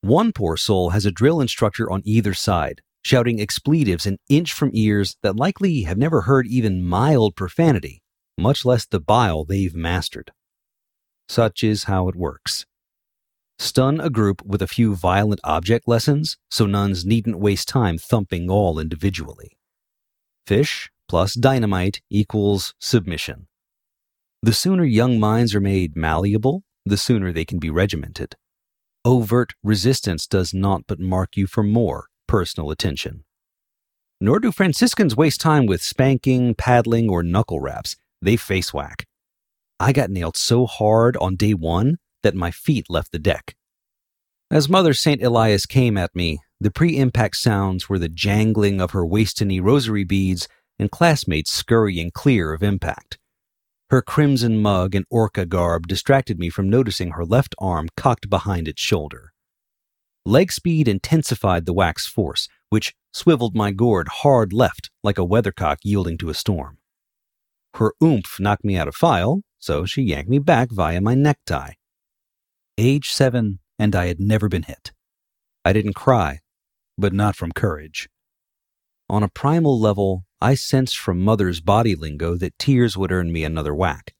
One 0.00 0.32
poor 0.32 0.56
soul 0.56 0.90
has 0.90 1.04
a 1.04 1.10
drill 1.10 1.40
instructor 1.40 1.90
on 1.90 2.02
either 2.04 2.32
side, 2.32 2.82
shouting 3.04 3.40
expletives 3.40 4.06
an 4.06 4.18
inch 4.28 4.52
from 4.52 4.70
ears 4.72 5.16
that 5.22 5.36
likely 5.36 5.82
have 5.82 5.98
never 5.98 6.22
heard 6.22 6.46
even 6.46 6.84
mild 6.84 7.34
profanity, 7.34 8.02
much 8.38 8.64
less 8.64 8.86
the 8.86 9.00
bile 9.00 9.44
they've 9.44 9.74
mastered. 9.74 10.30
Such 11.28 11.64
is 11.64 11.84
how 11.84 12.08
it 12.08 12.16
works. 12.16 12.64
Stun 13.58 14.00
a 14.00 14.08
group 14.08 14.40
with 14.44 14.62
a 14.62 14.68
few 14.68 14.94
violent 14.94 15.40
object 15.42 15.88
lessons 15.88 16.36
so 16.48 16.64
nuns 16.64 17.04
needn't 17.04 17.40
waste 17.40 17.68
time 17.68 17.98
thumping 17.98 18.48
all 18.48 18.78
individually. 18.78 19.58
Fish 20.46 20.90
plus 21.08 21.34
dynamite 21.34 22.00
equals 22.08 22.74
submission. 22.78 23.48
The 24.42 24.52
sooner 24.52 24.84
young 24.84 25.18
minds 25.18 25.54
are 25.54 25.60
made 25.60 25.96
malleable, 25.96 26.62
the 26.86 26.96
sooner 26.96 27.32
they 27.32 27.44
can 27.44 27.58
be 27.58 27.70
regimented. 27.70 28.36
Overt 29.08 29.54
resistance 29.64 30.26
does 30.26 30.52
not 30.52 30.82
but 30.86 31.00
mark 31.00 31.34
you 31.34 31.46
for 31.46 31.62
more 31.62 32.08
personal 32.26 32.70
attention. 32.70 33.24
Nor 34.20 34.38
do 34.38 34.52
Franciscans 34.52 35.16
waste 35.16 35.40
time 35.40 35.64
with 35.64 35.80
spanking, 35.80 36.54
paddling, 36.54 37.08
or 37.08 37.22
knuckle 37.22 37.58
raps. 37.58 37.96
They 38.20 38.36
face 38.36 38.74
whack. 38.74 39.06
I 39.80 39.94
got 39.94 40.10
nailed 40.10 40.36
so 40.36 40.66
hard 40.66 41.16
on 41.16 41.36
day 41.36 41.54
one 41.54 41.96
that 42.22 42.34
my 42.34 42.50
feet 42.50 42.90
left 42.90 43.10
the 43.10 43.18
deck. 43.18 43.56
As 44.50 44.68
Mother 44.68 44.92
St. 44.92 45.22
Elias 45.22 45.64
came 45.64 45.96
at 45.96 46.14
me, 46.14 46.40
the 46.60 46.70
pre 46.70 46.98
impact 46.98 47.36
sounds 47.36 47.88
were 47.88 47.98
the 47.98 48.10
jangling 48.10 48.78
of 48.78 48.90
her 48.90 49.06
waist 49.06 49.42
rosary 49.42 50.04
beads 50.04 50.48
and 50.78 50.90
classmates 50.90 51.50
scurrying 51.50 52.10
clear 52.10 52.52
of 52.52 52.62
impact. 52.62 53.17
Her 53.90 54.02
crimson 54.02 54.60
mug 54.60 54.94
and 54.94 55.06
orca 55.10 55.46
garb 55.46 55.86
distracted 55.86 56.38
me 56.38 56.50
from 56.50 56.68
noticing 56.68 57.12
her 57.12 57.24
left 57.24 57.54
arm 57.58 57.88
cocked 57.96 58.28
behind 58.28 58.68
its 58.68 58.82
shoulder. 58.82 59.32
Leg 60.26 60.52
speed 60.52 60.88
intensified 60.88 61.64
the 61.64 61.72
wax 61.72 62.06
force, 62.06 62.48
which 62.68 62.94
swiveled 63.14 63.54
my 63.54 63.70
gourd 63.70 64.08
hard 64.08 64.52
left 64.52 64.90
like 65.02 65.16
a 65.16 65.24
weathercock 65.24 65.78
yielding 65.82 66.18
to 66.18 66.28
a 66.28 66.34
storm. 66.34 66.76
Her 67.74 67.94
oomph 68.02 68.38
knocked 68.38 68.64
me 68.64 68.76
out 68.76 68.88
of 68.88 68.94
file, 68.94 69.40
so 69.58 69.86
she 69.86 70.02
yanked 70.02 70.28
me 70.28 70.38
back 70.38 70.70
via 70.70 71.00
my 71.00 71.14
necktie. 71.14 71.72
Age 72.76 73.10
seven, 73.10 73.60
and 73.78 73.96
I 73.96 74.06
had 74.06 74.20
never 74.20 74.50
been 74.50 74.64
hit. 74.64 74.92
I 75.64 75.72
didn't 75.72 75.94
cry, 75.94 76.40
but 76.98 77.14
not 77.14 77.36
from 77.36 77.52
courage. 77.52 78.08
On 79.08 79.22
a 79.22 79.28
primal 79.28 79.80
level, 79.80 80.24
I 80.40 80.54
sensed 80.54 80.98
from 80.98 81.20
Mother's 81.20 81.60
body 81.60 81.94
lingo 81.94 82.36
that 82.36 82.58
tears 82.58 82.96
would 82.96 83.10
earn 83.10 83.32
me 83.32 83.44
another 83.44 83.74
whack. 83.74 84.14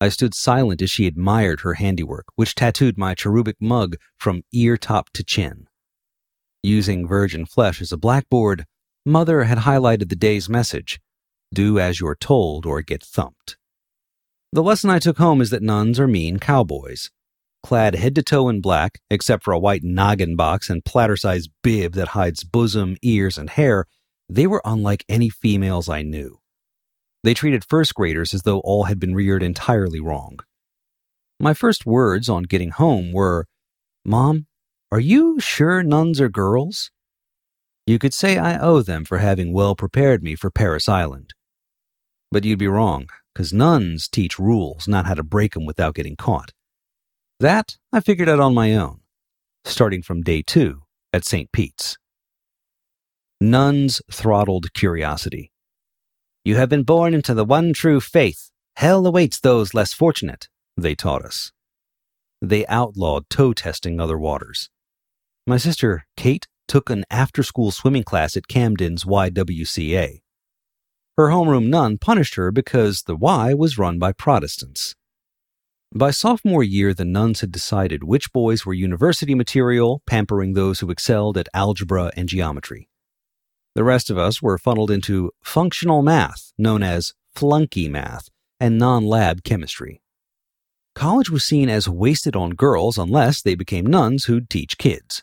I 0.00 0.08
stood 0.08 0.34
silent 0.34 0.82
as 0.82 0.90
she 0.90 1.06
admired 1.06 1.60
her 1.60 1.74
handiwork, 1.74 2.26
which 2.34 2.54
tattooed 2.54 2.98
my 2.98 3.14
cherubic 3.14 3.56
mug 3.60 3.96
from 4.18 4.42
ear 4.52 4.76
top 4.76 5.10
to 5.10 5.22
chin. 5.22 5.68
Using 6.62 7.06
virgin 7.06 7.46
flesh 7.46 7.80
as 7.80 7.92
a 7.92 7.96
blackboard, 7.96 8.64
Mother 9.06 9.44
had 9.44 9.58
highlighted 9.58 10.08
the 10.08 10.16
day's 10.16 10.48
message 10.48 11.00
do 11.52 11.78
as 11.78 12.00
you're 12.00 12.16
told 12.16 12.64
or 12.64 12.80
get 12.82 13.02
thumped. 13.02 13.56
The 14.52 14.62
lesson 14.62 14.90
I 14.90 14.98
took 14.98 15.18
home 15.18 15.40
is 15.40 15.50
that 15.50 15.62
nuns 15.62 16.00
are 16.00 16.08
mean 16.08 16.38
cowboys. 16.38 17.10
Clad 17.62 17.94
head 17.94 18.14
to 18.14 18.22
toe 18.22 18.48
in 18.48 18.60
black, 18.60 19.00
except 19.10 19.44
for 19.44 19.52
a 19.52 19.58
white 19.58 19.82
noggin 19.82 20.34
box 20.34 20.70
and 20.70 20.84
platter 20.84 21.16
sized 21.16 21.50
bib 21.62 21.94
that 21.94 22.08
hides 22.08 22.42
bosom, 22.42 22.96
ears, 23.02 23.36
and 23.36 23.50
hair, 23.50 23.86
they 24.30 24.46
were 24.46 24.62
unlike 24.64 25.04
any 25.08 25.28
females 25.28 25.88
I 25.88 26.02
knew. 26.02 26.38
They 27.24 27.34
treated 27.34 27.64
first 27.68 27.94
graders 27.94 28.32
as 28.32 28.42
though 28.42 28.60
all 28.60 28.84
had 28.84 29.00
been 29.00 29.14
reared 29.14 29.42
entirely 29.42 30.00
wrong. 30.00 30.38
My 31.38 31.52
first 31.52 31.84
words 31.84 32.28
on 32.28 32.44
getting 32.44 32.70
home 32.70 33.12
were, 33.12 33.46
Mom, 34.04 34.46
are 34.92 35.00
you 35.00 35.40
sure 35.40 35.82
nuns 35.82 36.20
are 36.20 36.28
girls? 36.28 36.90
You 37.86 37.98
could 37.98 38.14
say 38.14 38.38
I 38.38 38.58
owe 38.58 38.82
them 38.82 39.04
for 39.04 39.18
having 39.18 39.52
well 39.52 39.74
prepared 39.74 40.22
me 40.22 40.34
for 40.36 40.50
Parris 40.50 40.88
Island. 40.88 41.34
But 42.30 42.44
you'd 42.44 42.58
be 42.58 42.68
wrong, 42.68 43.08
because 43.34 43.52
nuns 43.52 44.08
teach 44.08 44.38
rules, 44.38 44.86
not 44.86 45.06
how 45.06 45.14
to 45.14 45.24
break 45.24 45.54
them 45.54 45.66
without 45.66 45.94
getting 45.94 46.16
caught. 46.16 46.52
That 47.40 47.76
I 47.92 48.00
figured 48.00 48.28
out 48.28 48.38
on 48.40 48.54
my 48.54 48.74
own, 48.74 49.00
starting 49.64 50.02
from 50.02 50.22
day 50.22 50.42
two 50.42 50.82
at 51.12 51.24
St. 51.24 51.50
Pete's. 51.52 51.96
Nuns 53.42 54.02
throttled 54.12 54.74
curiosity. 54.74 55.50
You 56.44 56.56
have 56.56 56.68
been 56.68 56.82
born 56.82 57.14
into 57.14 57.32
the 57.32 57.44
one 57.44 57.72
true 57.72 57.98
faith. 57.98 58.50
Hell 58.76 59.06
awaits 59.06 59.40
those 59.40 59.72
less 59.72 59.94
fortunate, 59.94 60.50
they 60.76 60.94
taught 60.94 61.24
us. 61.24 61.50
They 62.42 62.66
outlawed 62.66 63.30
toe 63.30 63.54
testing 63.54 63.98
other 63.98 64.18
waters. 64.18 64.68
My 65.46 65.56
sister, 65.56 66.04
Kate, 66.18 66.48
took 66.68 66.90
an 66.90 67.06
after 67.10 67.42
school 67.42 67.70
swimming 67.70 68.04
class 68.04 68.36
at 68.36 68.46
Camden's 68.46 69.04
YWCA. 69.04 70.20
Her 71.16 71.28
homeroom 71.28 71.68
nun 71.68 71.96
punished 71.96 72.34
her 72.34 72.52
because 72.52 73.04
the 73.04 73.16
Y 73.16 73.54
was 73.54 73.78
run 73.78 73.98
by 73.98 74.12
Protestants. 74.12 74.94
By 75.94 76.10
sophomore 76.10 76.62
year, 76.62 76.92
the 76.92 77.06
nuns 77.06 77.40
had 77.40 77.50
decided 77.50 78.04
which 78.04 78.34
boys 78.34 78.66
were 78.66 78.74
university 78.74 79.34
material, 79.34 80.02
pampering 80.06 80.52
those 80.52 80.80
who 80.80 80.90
excelled 80.90 81.38
at 81.38 81.48
algebra 81.54 82.10
and 82.18 82.28
geometry. 82.28 82.89
The 83.74 83.84
rest 83.84 84.10
of 84.10 84.18
us 84.18 84.42
were 84.42 84.58
funneled 84.58 84.90
into 84.90 85.30
functional 85.42 86.02
math, 86.02 86.52
known 86.58 86.82
as 86.82 87.14
flunky 87.34 87.88
math, 87.88 88.28
and 88.58 88.78
non 88.78 89.04
lab 89.04 89.44
chemistry. 89.44 90.02
College 90.94 91.30
was 91.30 91.44
seen 91.44 91.68
as 91.68 91.88
wasted 91.88 92.34
on 92.34 92.50
girls 92.50 92.98
unless 92.98 93.40
they 93.40 93.54
became 93.54 93.86
nuns 93.86 94.24
who'd 94.24 94.50
teach 94.50 94.76
kids. 94.76 95.22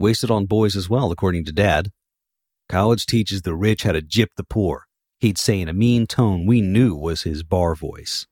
Wasted 0.00 0.30
on 0.30 0.46
boys 0.46 0.76
as 0.76 0.88
well, 0.88 1.12
according 1.12 1.44
to 1.44 1.52
Dad. 1.52 1.90
College 2.68 3.06
teaches 3.06 3.42
the 3.42 3.54
rich 3.54 3.82
how 3.82 3.92
to 3.92 4.02
gyp 4.02 4.28
the 4.36 4.44
poor, 4.44 4.86
he'd 5.20 5.38
say 5.38 5.60
in 5.60 5.68
a 5.68 5.74
mean 5.74 6.06
tone 6.06 6.46
we 6.46 6.60
knew 6.60 6.94
was 6.94 7.22
his 7.22 7.42
bar 7.42 7.74
voice. 7.74 8.26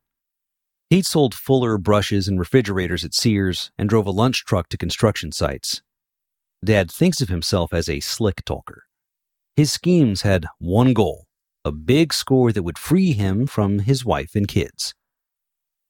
He'd 0.88 1.06
sold 1.06 1.34
Fuller 1.34 1.78
brushes 1.78 2.28
and 2.28 2.38
refrigerators 2.38 3.04
at 3.04 3.14
Sears 3.14 3.70
and 3.76 3.88
drove 3.88 4.06
a 4.06 4.10
lunch 4.10 4.44
truck 4.44 4.68
to 4.70 4.78
construction 4.78 5.32
sites. 5.32 5.82
Dad 6.64 6.90
thinks 6.90 7.20
of 7.20 7.28
himself 7.28 7.74
as 7.74 7.88
a 7.88 8.00
slick 8.00 8.44
talker. 8.44 8.85
His 9.56 9.72
schemes 9.72 10.20
had 10.22 10.46
one 10.58 10.92
goal 10.92 11.26
a 11.64 11.72
big 11.72 12.14
score 12.14 12.52
that 12.52 12.62
would 12.62 12.78
free 12.78 13.12
him 13.12 13.44
from 13.44 13.80
his 13.80 14.04
wife 14.04 14.36
and 14.36 14.46
kids. 14.46 14.94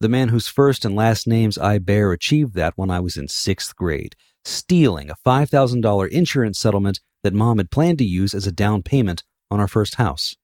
The 0.01 0.09
man 0.09 0.31
whose 0.31 0.49
first 0.49 0.87
and 0.87 0.97
last 0.97 1.27
names 1.27 1.59
I 1.59 1.77
bear 1.77 2.13
achieved 2.13 2.55
that 2.55 2.73
when 2.77 2.91
I 2.91 3.01
was 3.01 3.19
in 3.19 3.29
sixth 3.29 3.77
grade, 3.77 4.17
stealing 4.43 5.11
a 5.11 5.17
$5,000 5.27 6.09
insurance 6.09 6.59
settlement 6.59 7.01
that 7.23 7.35
mom 7.35 7.59
had 7.59 7.71
planned 7.71 7.99
to 7.99 8.07
use 8.07 8.33
as 8.33 8.47
a 8.47 8.53
down 8.53 8.85
payment 8.85 9.23
on 9.51 9.61
our 9.61 9.69
first 9.69 9.97
house. 9.97 10.37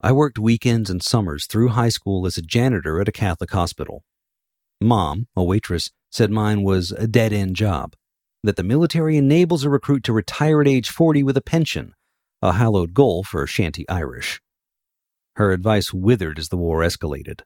I 0.00 0.12
worked 0.12 0.38
weekends 0.38 0.90
and 0.90 1.02
summers 1.02 1.46
through 1.46 1.70
high 1.70 1.88
school 1.88 2.24
as 2.24 2.36
a 2.36 2.42
janitor 2.42 3.00
at 3.00 3.08
a 3.08 3.12
Catholic 3.12 3.50
hospital. 3.50 4.04
Mom, 4.80 5.26
a 5.34 5.42
waitress, 5.42 5.90
said 6.12 6.30
mine 6.30 6.62
was 6.62 6.92
a 6.92 7.08
dead 7.08 7.32
end 7.32 7.56
job, 7.56 7.94
that 8.44 8.54
the 8.54 8.62
military 8.62 9.16
enables 9.16 9.64
a 9.64 9.70
recruit 9.70 10.04
to 10.04 10.12
retire 10.12 10.60
at 10.60 10.68
age 10.68 10.88
40 10.88 11.24
with 11.24 11.36
a 11.36 11.42
pension, 11.42 11.94
a 12.42 12.52
hallowed 12.52 12.94
goal 12.94 13.22
for 13.24 13.46
shanty 13.46 13.88
Irish. 13.88 14.40
Her 15.36 15.52
advice 15.52 15.92
withered 15.92 16.38
as 16.38 16.48
the 16.48 16.56
war 16.56 16.80
escalated. 16.80 17.40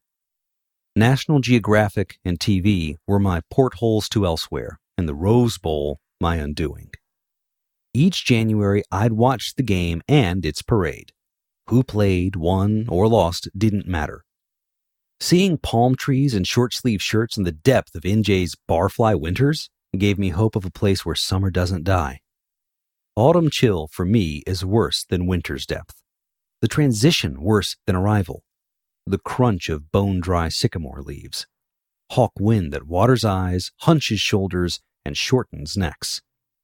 National 0.96 1.40
Geographic 1.40 2.18
and 2.24 2.38
TV 2.38 2.96
were 3.06 3.20
my 3.20 3.42
portholes 3.50 4.08
to 4.10 4.26
elsewhere, 4.26 4.78
and 4.98 5.08
the 5.08 5.14
Rose 5.14 5.58
Bowl 5.58 6.00
my 6.20 6.36
undoing. 6.36 6.90
Each 7.94 8.24
January, 8.24 8.82
I'd 8.92 9.12
watch 9.12 9.54
the 9.56 9.62
game 9.62 10.02
and 10.08 10.44
its 10.44 10.62
parade. 10.62 11.12
Who 11.68 11.82
played, 11.82 12.36
won, 12.36 12.86
or 12.88 13.08
lost 13.08 13.48
didn't 13.56 13.86
matter. 13.86 14.24
Seeing 15.20 15.58
palm 15.58 15.96
trees 15.96 16.34
and 16.34 16.46
short 16.46 16.72
sleeve 16.72 17.02
shirts 17.02 17.36
in 17.36 17.44
the 17.44 17.52
depth 17.52 17.94
of 17.94 18.02
NJ's 18.02 18.56
barfly 18.68 19.18
winters 19.18 19.70
gave 19.96 20.18
me 20.18 20.30
hope 20.30 20.56
of 20.56 20.64
a 20.64 20.70
place 20.70 21.04
where 21.04 21.14
summer 21.14 21.50
doesn't 21.50 21.84
die. 21.84 22.20
Autumn 23.20 23.50
chill 23.50 23.86
for 23.86 24.06
me 24.06 24.42
is 24.46 24.64
worse 24.64 25.04
than 25.04 25.26
winter's 25.26 25.66
depth. 25.66 26.02
The 26.62 26.68
transition 26.68 27.42
worse 27.42 27.76
than 27.86 27.94
arrival. 27.94 28.44
The 29.06 29.18
crunch 29.18 29.68
of 29.68 29.92
bone 29.92 30.20
dry 30.20 30.48
sycamore 30.48 31.02
leaves. 31.02 31.46
Hawk 32.12 32.32
wind 32.40 32.72
that 32.72 32.86
waters 32.86 33.22
eyes, 33.22 33.72
hunches 33.80 34.20
shoulders, 34.20 34.80
and 35.04 35.18
shortens 35.18 35.76
necks. 35.76 36.22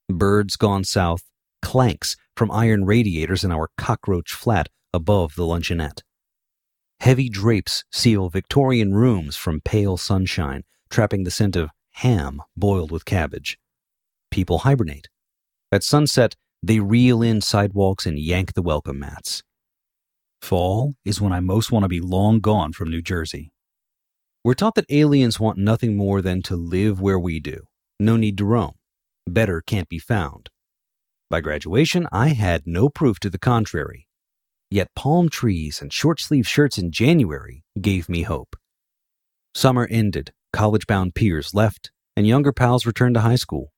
Birds 0.08 0.56
gone 0.56 0.84
south, 0.84 1.24
clanks 1.60 2.16
from 2.34 2.50
iron 2.50 2.86
radiators 2.86 3.44
in 3.44 3.52
our 3.52 3.68
cockroach 3.76 4.32
flat 4.32 4.70
above 4.94 5.34
the 5.34 5.44
luncheonette. 5.44 6.00
Heavy 7.00 7.28
drapes 7.28 7.84
seal 7.92 8.30
Victorian 8.30 8.94
rooms 8.94 9.36
from 9.36 9.60
pale 9.60 9.98
sunshine, 9.98 10.64
trapping 10.88 11.24
the 11.24 11.30
scent 11.30 11.54
of 11.54 11.68
ham 11.90 12.40
boiled 12.56 12.90
with 12.90 13.04
cabbage. 13.04 13.58
People 14.30 14.60
hibernate. 14.60 15.10
At 15.70 15.82
sunset, 15.82 16.34
they 16.62 16.80
reel 16.80 17.22
in 17.22 17.40
sidewalks 17.40 18.06
and 18.06 18.18
yank 18.18 18.54
the 18.54 18.62
welcome 18.62 18.98
mats. 18.98 19.42
Fall 20.42 20.94
is 21.04 21.20
when 21.20 21.32
I 21.32 21.40
most 21.40 21.72
want 21.72 21.84
to 21.84 21.88
be 21.88 22.00
long 22.00 22.40
gone 22.40 22.72
from 22.72 22.90
New 22.90 23.02
Jersey. 23.02 23.52
We're 24.44 24.54
taught 24.54 24.76
that 24.76 24.86
aliens 24.90 25.40
want 25.40 25.58
nothing 25.58 25.96
more 25.96 26.22
than 26.22 26.42
to 26.42 26.56
live 26.56 27.00
where 27.00 27.18
we 27.18 27.40
do. 27.40 27.62
No 27.98 28.16
need 28.16 28.38
to 28.38 28.44
roam. 28.44 28.74
Better 29.26 29.60
can't 29.66 29.88
be 29.88 29.98
found. 29.98 30.50
By 31.28 31.40
graduation, 31.40 32.06
I 32.12 32.28
had 32.28 32.62
no 32.66 32.88
proof 32.88 33.18
to 33.20 33.30
the 33.30 33.38
contrary. 33.38 34.06
Yet 34.70 34.94
palm 34.94 35.28
trees 35.28 35.80
and 35.82 35.92
short 35.92 36.20
sleeve 36.20 36.46
shirts 36.46 36.78
in 36.78 36.92
January 36.92 37.64
gave 37.80 38.08
me 38.08 38.22
hope. 38.22 38.54
Summer 39.54 39.88
ended, 39.90 40.32
college 40.52 40.86
bound 40.86 41.14
peers 41.14 41.54
left, 41.54 41.90
and 42.16 42.26
younger 42.26 42.52
pals 42.52 42.86
returned 42.86 43.14
to 43.14 43.22
high 43.22 43.36
school. 43.36 43.72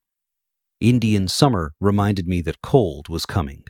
Indian 0.81 1.27
summer 1.27 1.73
reminded 1.81 2.29
me 2.29 2.41
that 2.43 2.63
cold 2.63 3.09
was 3.09 3.27
coming. 3.27 3.65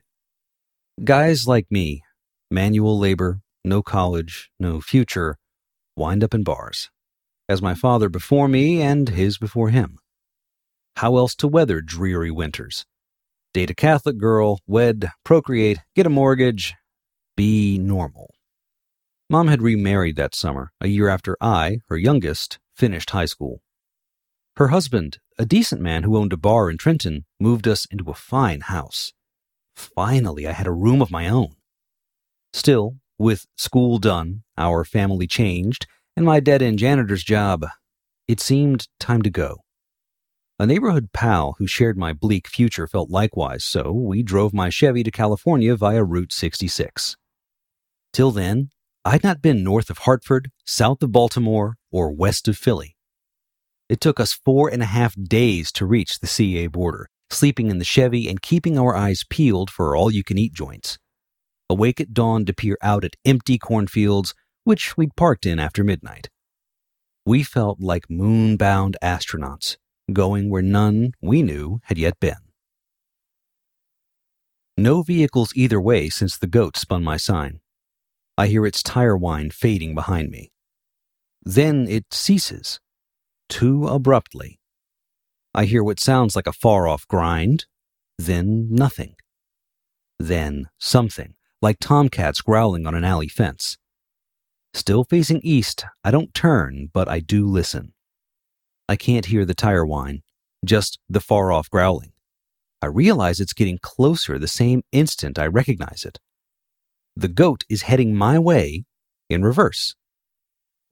Guys 1.02 1.46
like 1.46 1.66
me, 1.70 2.02
manual 2.50 2.98
labor, 2.98 3.40
no 3.64 3.82
college, 3.82 4.50
no 4.60 4.80
future, 4.82 5.38
wind 5.96 6.22
up 6.22 6.34
in 6.34 6.42
bars, 6.42 6.90
as 7.48 7.62
my 7.62 7.74
father 7.74 8.10
before 8.10 8.46
me 8.46 8.82
and 8.82 9.08
his 9.08 9.38
before 9.38 9.70
him. 9.70 9.96
How 10.96 11.16
else 11.16 11.34
to 11.36 11.48
weather 11.48 11.80
dreary 11.80 12.30
winters? 12.30 12.84
Date 13.54 13.70
a 13.70 13.74
Catholic 13.74 14.18
girl, 14.18 14.60
wed, 14.66 15.10
procreate, 15.24 15.78
get 15.96 16.04
a 16.04 16.10
mortgage, 16.10 16.74
be 17.36 17.78
normal. 17.78 18.34
Mom 19.30 19.48
had 19.48 19.62
remarried 19.62 20.16
that 20.16 20.34
summer, 20.34 20.72
a 20.80 20.88
year 20.88 21.08
after 21.08 21.38
I, 21.40 21.78
her 21.88 21.96
youngest, 21.96 22.58
finished 22.74 23.10
high 23.10 23.24
school. 23.24 23.62
Her 24.56 24.68
husband, 24.68 25.18
a 25.38 25.46
decent 25.46 25.80
man 25.80 26.02
who 26.02 26.16
owned 26.16 26.32
a 26.32 26.36
bar 26.36 26.68
in 26.68 26.76
Trenton, 26.76 27.24
moved 27.38 27.68
us 27.68 27.86
into 27.86 28.10
a 28.10 28.14
fine 28.14 28.62
house. 28.62 29.12
Finally, 29.76 30.46
I 30.46 30.52
had 30.52 30.66
a 30.66 30.72
room 30.72 31.00
of 31.00 31.12
my 31.12 31.28
own. 31.28 31.54
Still, 32.52 32.96
with 33.18 33.46
school 33.56 33.98
done, 33.98 34.42
our 34.56 34.84
family 34.84 35.28
changed, 35.28 35.86
and 36.16 36.26
my 36.26 36.40
dead 36.40 36.60
end 36.60 36.80
janitor's 36.80 37.22
job, 37.22 37.64
it 38.26 38.40
seemed 38.40 38.88
time 38.98 39.22
to 39.22 39.30
go. 39.30 39.58
A 40.58 40.66
neighborhood 40.66 41.10
pal 41.12 41.54
who 41.58 41.68
shared 41.68 41.96
my 41.96 42.12
bleak 42.12 42.48
future 42.48 42.88
felt 42.88 43.10
likewise, 43.10 43.62
so 43.62 43.92
we 43.92 44.24
drove 44.24 44.52
my 44.52 44.70
Chevy 44.70 45.04
to 45.04 45.10
California 45.12 45.76
via 45.76 46.02
Route 46.02 46.32
66. 46.32 47.16
Till 48.12 48.32
then, 48.32 48.70
I'd 49.04 49.22
not 49.22 49.40
been 49.40 49.62
north 49.62 49.88
of 49.88 49.98
Hartford, 49.98 50.50
south 50.66 51.00
of 51.02 51.12
Baltimore, 51.12 51.76
or 51.92 52.12
west 52.12 52.48
of 52.48 52.58
Philly. 52.58 52.97
It 53.88 54.00
took 54.00 54.20
us 54.20 54.32
four 54.32 54.68
and 54.68 54.82
a 54.82 54.86
half 54.86 55.14
days 55.14 55.72
to 55.72 55.86
reach 55.86 56.18
the 56.18 56.26
CA 56.26 56.66
border, 56.66 57.08
sleeping 57.30 57.70
in 57.70 57.78
the 57.78 57.84
Chevy 57.84 58.28
and 58.28 58.42
keeping 58.42 58.78
our 58.78 58.94
eyes 58.94 59.24
peeled 59.28 59.70
for 59.70 59.96
all 59.96 60.10
you 60.10 60.22
can 60.22 60.36
eat 60.36 60.52
joints. 60.52 60.98
Awake 61.70 62.00
at 62.00 62.12
dawn 62.12 62.44
to 62.46 62.52
peer 62.52 62.76
out 62.82 63.04
at 63.04 63.16
empty 63.24 63.58
cornfields, 63.58 64.34
which 64.64 64.96
we'd 64.96 65.16
parked 65.16 65.46
in 65.46 65.58
after 65.58 65.82
midnight. 65.82 66.28
We 67.24 67.42
felt 67.42 67.80
like 67.80 68.10
moon 68.10 68.56
bound 68.56 68.96
astronauts, 69.02 69.76
going 70.12 70.50
where 70.50 70.62
none 70.62 71.12
we 71.20 71.42
knew 71.42 71.80
had 71.84 71.98
yet 71.98 72.20
been. 72.20 72.48
No 74.76 75.02
vehicles 75.02 75.52
either 75.54 75.80
way 75.80 76.08
since 76.08 76.38
the 76.38 76.46
goat 76.46 76.76
spun 76.76 77.02
my 77.02 77.16
sign. 77.16 77.60
I 78.36 78.46
hear 78.46 78.64
its 78.66 78.82
tire 78.82 79.16
whine 79.16 79.50
fading 79.50 79.94
behind 79.94 80.30
me. 80.30 80.52
Then 81.42 81.88
it 81.88 82.04
ceases, 82.12 82.80
too 83.48 83.86
abruptly. 83.86 84.58
I 85.54 85.64
hear 85.64 85.82
what 85.82 86.00
sounds 86.00 86.36
like 86.36 86.46
a 86.46 86.52
far 86.52 86.86
off 86.86 87.06
grind, 87.08 87.66
then 88.18 88.68
nothing. 88.70 89.14
Then 90.18 90.68
something, 90.78 91.34
like 91.62 91.78
tomcats 91.78 92.40
growling 92.40 92.86
on 92.86 92.94
an 92.94 93.04
alley 93.04 93.28
fence. 93.28 93.78
Still 94.74 95.04
facing 95.04 95.40
east, 95.42 95.84
I 96.04 96.10
don't 96.10 96.34
turn, 96.34 96.90
but 96.92 97.08
I 97.08 97.20
do 97.20 97.46
listen. 97.46 97.94
I 98.88 98.96
can't 98.96 99.26
hear 99.26 99.44
the 99.44 99.54
tire 99.54 99.86
whine, 99.86 100.22
just 100.64 100.98
the 101.08 101.20
far 101.20 101.52
off 101.52 101.70
growling. 101.70 102.12
I 102.80 102.86
realize 102.86 103.40
it's 103.40 103.52
getting 103.52 103.78
closer 103.82 104.38
the 104.38 104.48
same 104.48 104.82
instant 104.92 105.38
I 105.38 105.46
recognize 105.46 106.04
it. 106.04 106.18
The 107.16 107.28
goat 107.28 107.64
is 107.68 107.82
heading 107.82 108.14
my 108.14 108.38
way, 108.38 108.84
in 109.28 109.42
reverse. 109.42 109.94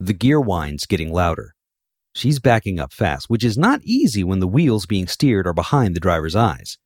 The 0.01 0.12
gear 0.12 0.40
whine's 0.40 0.87
getting 0.87 1.12
louder. 1.12 1.56
She's 2.16 2.38
backing 2.38 2.81
up 2.81 2.94
fast, 2.94 3.29
which 3.29 3.44
is 3.44 3.59
not 3.59 3.83
easy 3.85 4.24
when 4.24 4.38
the 4.40 4.48
wheels 4.48 4.87
being 4.87 5.07
steered 5.07 5.46
are 5.46 5.52
behind 5.52 5.94
the 5.94 6.00
driver's 6.00 6.35
eyes. 6.35 6.79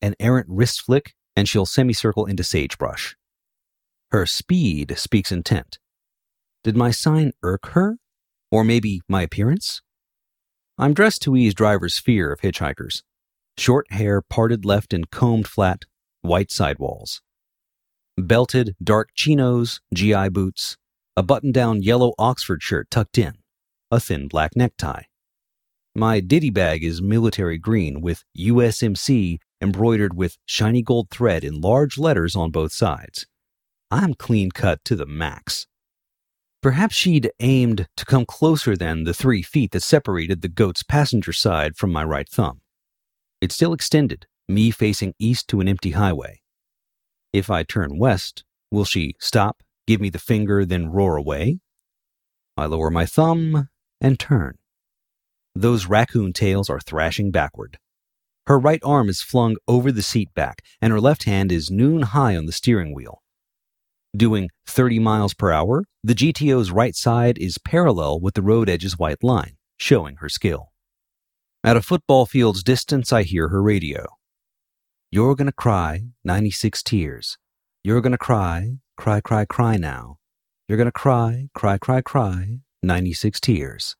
An 0.00 0.14
errant 0.18 0.46
wrist 0.48 0.80
flick, 0.80 1.12
and 1.36 1.46
she'll 1.46 1.66
semicircle 1.66 2.24
into 2.24 2.42
sagebrush. 2.42 3.14
Her 4.12 4.24
speed 4.24 4.96
speaks 4.96 5.30
intent. 5.30 5.78
Did 6.64 6.74
my 6.74 6.90
sign 6.90 7.32
irk 7.42 7.66
her? 7.72 7.98
Or 8.50 8.64
maybe 8.64 9.02
my 9.10 9.20
appearance? 9.20 9.82
I'm 10.78 10.94
dressed 10.94 11.20
to 11.24 11.36
ease 11.36 11.52
driver's 11.52 11.98
fear 11.98 12.32
of 12.32 12.40
hitchhikers. 12.40 13.02
Short 13.58 13.92
hair 13.92 14.22
parted 14.22 14.64
left 14.64 14.94
and 14.94 15.10
combed 15.10 15.48
flat, 15.48 15.82
white 16.22 16.50
sidewalls. 16.50 17.20
Belted 18.16 18.74
dark 18.82 19.10
chinos, 19.14 19.82
GI 19.92 20.30
boots, 20.30 20.78
a 21.14 21.22
button 21.22 21.52
down 21.52 21.82
yellow 21.82 22.14
Oxford 22.18 22.62
shirt 22.62 22.90
tucked 22.90 23.18
in 23.18 23.41
a 23.92 24.00
thin 24.00 24.26
black 24.26 24.56
necktie. 24.56 25.02
My 25.94 26.20
ditty 26.20 26.48
bag 26.48 26.82
is 26.82 27.02
military 27.02 27.58
green 27.58 28.00
with 28.00 28.24
USMC 28.38 29.36
embroidered 29.60 30.16
with 30.16 30.38
shiny 30.46 30.80
gold 30.80 31.10
thread 31.10 31.44
in 31.44 31.60
large 31.60 31.98
letters 31.98 32.34
on 32.34 32.50
both 32.50 32.72
sides. 32.72 33.26
I'm 33.90 34.14
clean 34.14 34.50
cut 34.50 34.82
to 34.86 34.96
the 34.96 35.04
max. 35.04 35.66
Perhaps 36.62 36.94
she'd 36.94 37.30
aimed 37.40 37.86
to 37.98 38.06
come 38.06 38.24
closer 38.24 38.76
than 38.76 39.04
the 39.04 39.12
three 39.12 39.42
feet 39.42 39.72
that 39.72 39.82
separated 39.82 40.40
the 40.40 40.48
goat's 40.48 40.82
passenger 40.82 41.34
side 41.34 41.76
from 41.76 41.92
my 41.92 42.02
right 42.02 42.28
thumb. 42.28 42.62
It 43.42 43.52
still 43.52 43.74
extended, 43.74 44.26
me 44.48 44.70
facing 44.70 45.12
east 45.18 45.48
to 45.48 45.60
an 45.60 45.68
empty 45.68 45.90
highway. 45.90 46.40
If 47.34 47.50
I 47.50 47.62
turn 47.62 47.98
west, 47.98 48.44
will 48.70 48.86
she 48.86 49.16
stop, 49.20 49.62
give 49.86 50.00
me 50.00 50.08
the 50.08 50.18
finger, 50.18 50.64
then 50.64 50.90
roar 50.90 51.18
away? 51.18 51.58
I 52.56 52.64
lower 52.66 52.90
my 52.90 53.04
thumb 53.04 53.68
and 54.02 54.18
turn. 54.18 54.58
Those 55.54 55.86
raccoon 55.86 56.32
tails 56.32 56.68
are 56.68 56.80
thrashing 56.80 57.30
backward. 57.30 57.78
Her 58.46 58.58
right 58.58 58.80
arm 58.84 59.08
is 59.08 59.22
flung 59.22 59.56
over 59.68 59.92
the 59.92 60.02
seat 60.02 60.34
back, 60.34 60.62
and 60.80 60.92
her 60.92 61.00
left 61.00 61.24
hand 61.24 61.52
is 61.52 61.70
noon 61.70 62.02
high 62.02 62.36
on 62.36 62.46
the 62.46 62.52
steering 62.52 62.94
wheel. 62.94 63.22
Doing 64.14 64.50
30 64.66 64.98
miles 64.98 65.32
per 65.32 65.52
hour, 65.52 65.84
the 66.02 66.14
GTO's 66.14 66.72
right 66.72 66.94
side 66.94 67.38
is 67.38 67.56
parallel 67.58 68.20
with 68.20 68.34
the 68.34 68.42
road 68.42 68.68
edge's 68.68 68.98
white 68.98 69.22
line, 69.22 69.56
showing 69.78 70.16
her 70.16 70.28
skill. 70.28 70.72
At 71.62 71.76
a 71.76 71.82
football 71.82 72.26
field's 72.26 72.64
distance, 72.64 73.12
I 73.12 73.22
hear 73.22 73.48
her 73.48 73.62
radio. 73.62 74.06
You're 75.12 75.36
gonna 75.36 75.52
cry 75.52 76.06
96 76.24 76.82
tears. 76.82 77.38
You're 77.84 78.00
gonna 78.00 78.18
cry, 78.18 78.78
cry, 78.96 79.20
cry, 79.20 79.44
cry 79.44 79.76
now. 79.76 80.18
You're 80.66 80.78
gonna 80.78 80.90
cry, 80.90 81.48
cry, 81.54 81.78
cry, 81.78 82.00
cry 82.00 82.62
96 82.82 83.40
tears. 83.40 83.96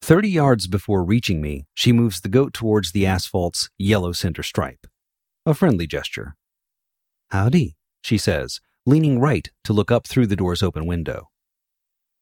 Thirty 0.00 0.30
yards 0.30 0.66
before 0.66 1.04
reaching 1.04 1.40
me, 1.40 1.66
she 1.74 1.92
moves 1.92 2.20
the 2.20 2.28
goat 2.28 2.52
towards 2.52 2.92
the 2.92 3.06
asphalt's 3.06 3.70
yellow 3.78 4.12
center 4.12 4.42
stripe. 4.42 4.86
A 5.46 5.54
friendly 5.54 5.86
gesture. 5.86 6.34
Howdy, 7.30 7.76
she 8.02 8.18
says, 8.18 8.60
leaning 8.84 9.20
right 9.20 9.48
to 9.64 9.72
look 9.72 9.90
up 9.90 10.06
through 10.06 10.26
the 10.26 10.36
door's 10.36 10.62
open 10.62 10.86
window. 10.86 11.28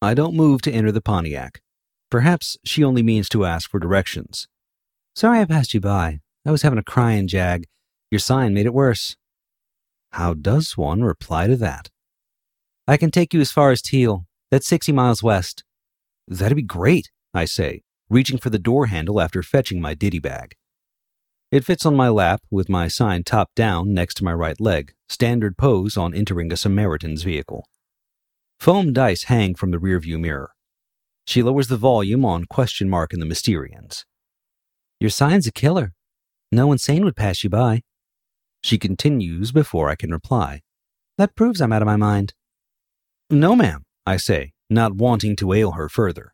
I 0.01 0.13
don't 0.13 0.35
move 0.35 0.61
to 0.63 0.71
enter 0.71 0.91
the 0.91 1.01
Pontiac. 1.01 1.61
Perhaps 2.09 2.57
she 2.63 2.83
only 2.83 3.01
means 3.01 3.29
to 3.29 3.45
ask 3.45 3.69
for 3.69 3.79
directions. 3.79 4.47
Sorry 5.15 5.39
I 5.39 5.45
passed 5.45 5.73
you 5.73 5.79
by. 5.79 6.19
I 6.45 6.51
was 6.51 6.63
having 6.63 6.79
a 6.79 6.83
crying 6.83 7.27
jag. 7.27 7.65
Your 8.09 8.19
sign 8.19 8.53
made 8.53 8.65
it 8.65 8.73
worse. 8.73 9.15
How 10.11 10.33
does 10.33 10.77
one 10.77 11.03
reply 11.03 11.47
to 11.47 11.55
that? 11.57 11.89
I 12.87 12.97
can 12.97 13.11
take 13.11 13.33
you 13.33 13.39
as 13.39 13.51
far 13.51 13.71
as 13.71 13.81
Teal. 13.81 14.25
That's 14.51 14.67
60 14.67 14.91
miles 14.91 15.23
west. 15.23 15.63
That'd 16.27 16.57
be 16.57 16.61
great, 16.61 17.09
I 17.33 17.45
say, 17.45 17.81
reaching 18.09 18.37
for 18.37 18.49
the 18.49 18.59
door 18.59 18.87
handle 18.87 19.21
after 19.21 19.41
fetching 19.41 19.81
my 19.81 19.93
ditty 19.93 20.19
bag. 20.19 20.55
It 21.51 21.65
fits 21.65 21.85
on 21.85 21.95
my 21.95 22.09
lap 22.09 22.41
with 22.51 22.69
my 22.69 22.87
sign 22.87 23.23
top 23.23 23.49
down 23.55 23.93
next 23.93 24.15
to 24.15 24.23
my 24.23 24.33
right 24.33 24.59
leg, 24.59 24.93
standard 25.09 25.57
pose 25.57 25.97
on 25.97 26.13
entering 26.13 26.51
a 26.51 26.57
Samaritan's 26.57 27.23
vehicle. 27.23 27.65
Foam 28.59 28.93
dice 28.93 29.23
hang 29.23 29.55
from 29.55 29.71
the 29.71 29.77
rearview 29.77 30.19
mirror. 30.19 30.51
She 31.25 31.41
lowers 31.43 31.67
the 31.67 31.77
volume 31.77 32.25
on 32.25 32.45
Question 32.45 32.89
Mark 32.89 33.13
and 33.13 33.21
the 33.21 33.25
Mysterians. 33.25 34.05
Your 34.99 35.09
sign's 35.09 35.47
a 35.47 35.51
killer. 35.51 35.93
No 36.51 36.67
one 36.67 36.77
sane 36.77 37.03
would 37.05 37.15
pass 37.15 37.43
you 37.43 37.49
by. 37.49 37.81
She 38.63 38.77
continues 38.77 39.51
before 39.51 39.89
I 39.89 39.95
can 39.95 40.11
reply. 40.11 40.61
That 41.17 41.35
proves 41.35 41.61
I'm 41.61 41.73
out 41.73 41.81
of 41.81 41.85
my 41.85 41.95
mind. 41.95 42.33
No, 43.29 43.55
ma'am, 43.55 43.83
I 44.05 44.17
say, 44.17 44.53
not 44.69 44.95
wanting 44.95 45.35
to 45.37 45.53
ail 45.53 45.71
her 45.71 45.89
further. 45.89 46.33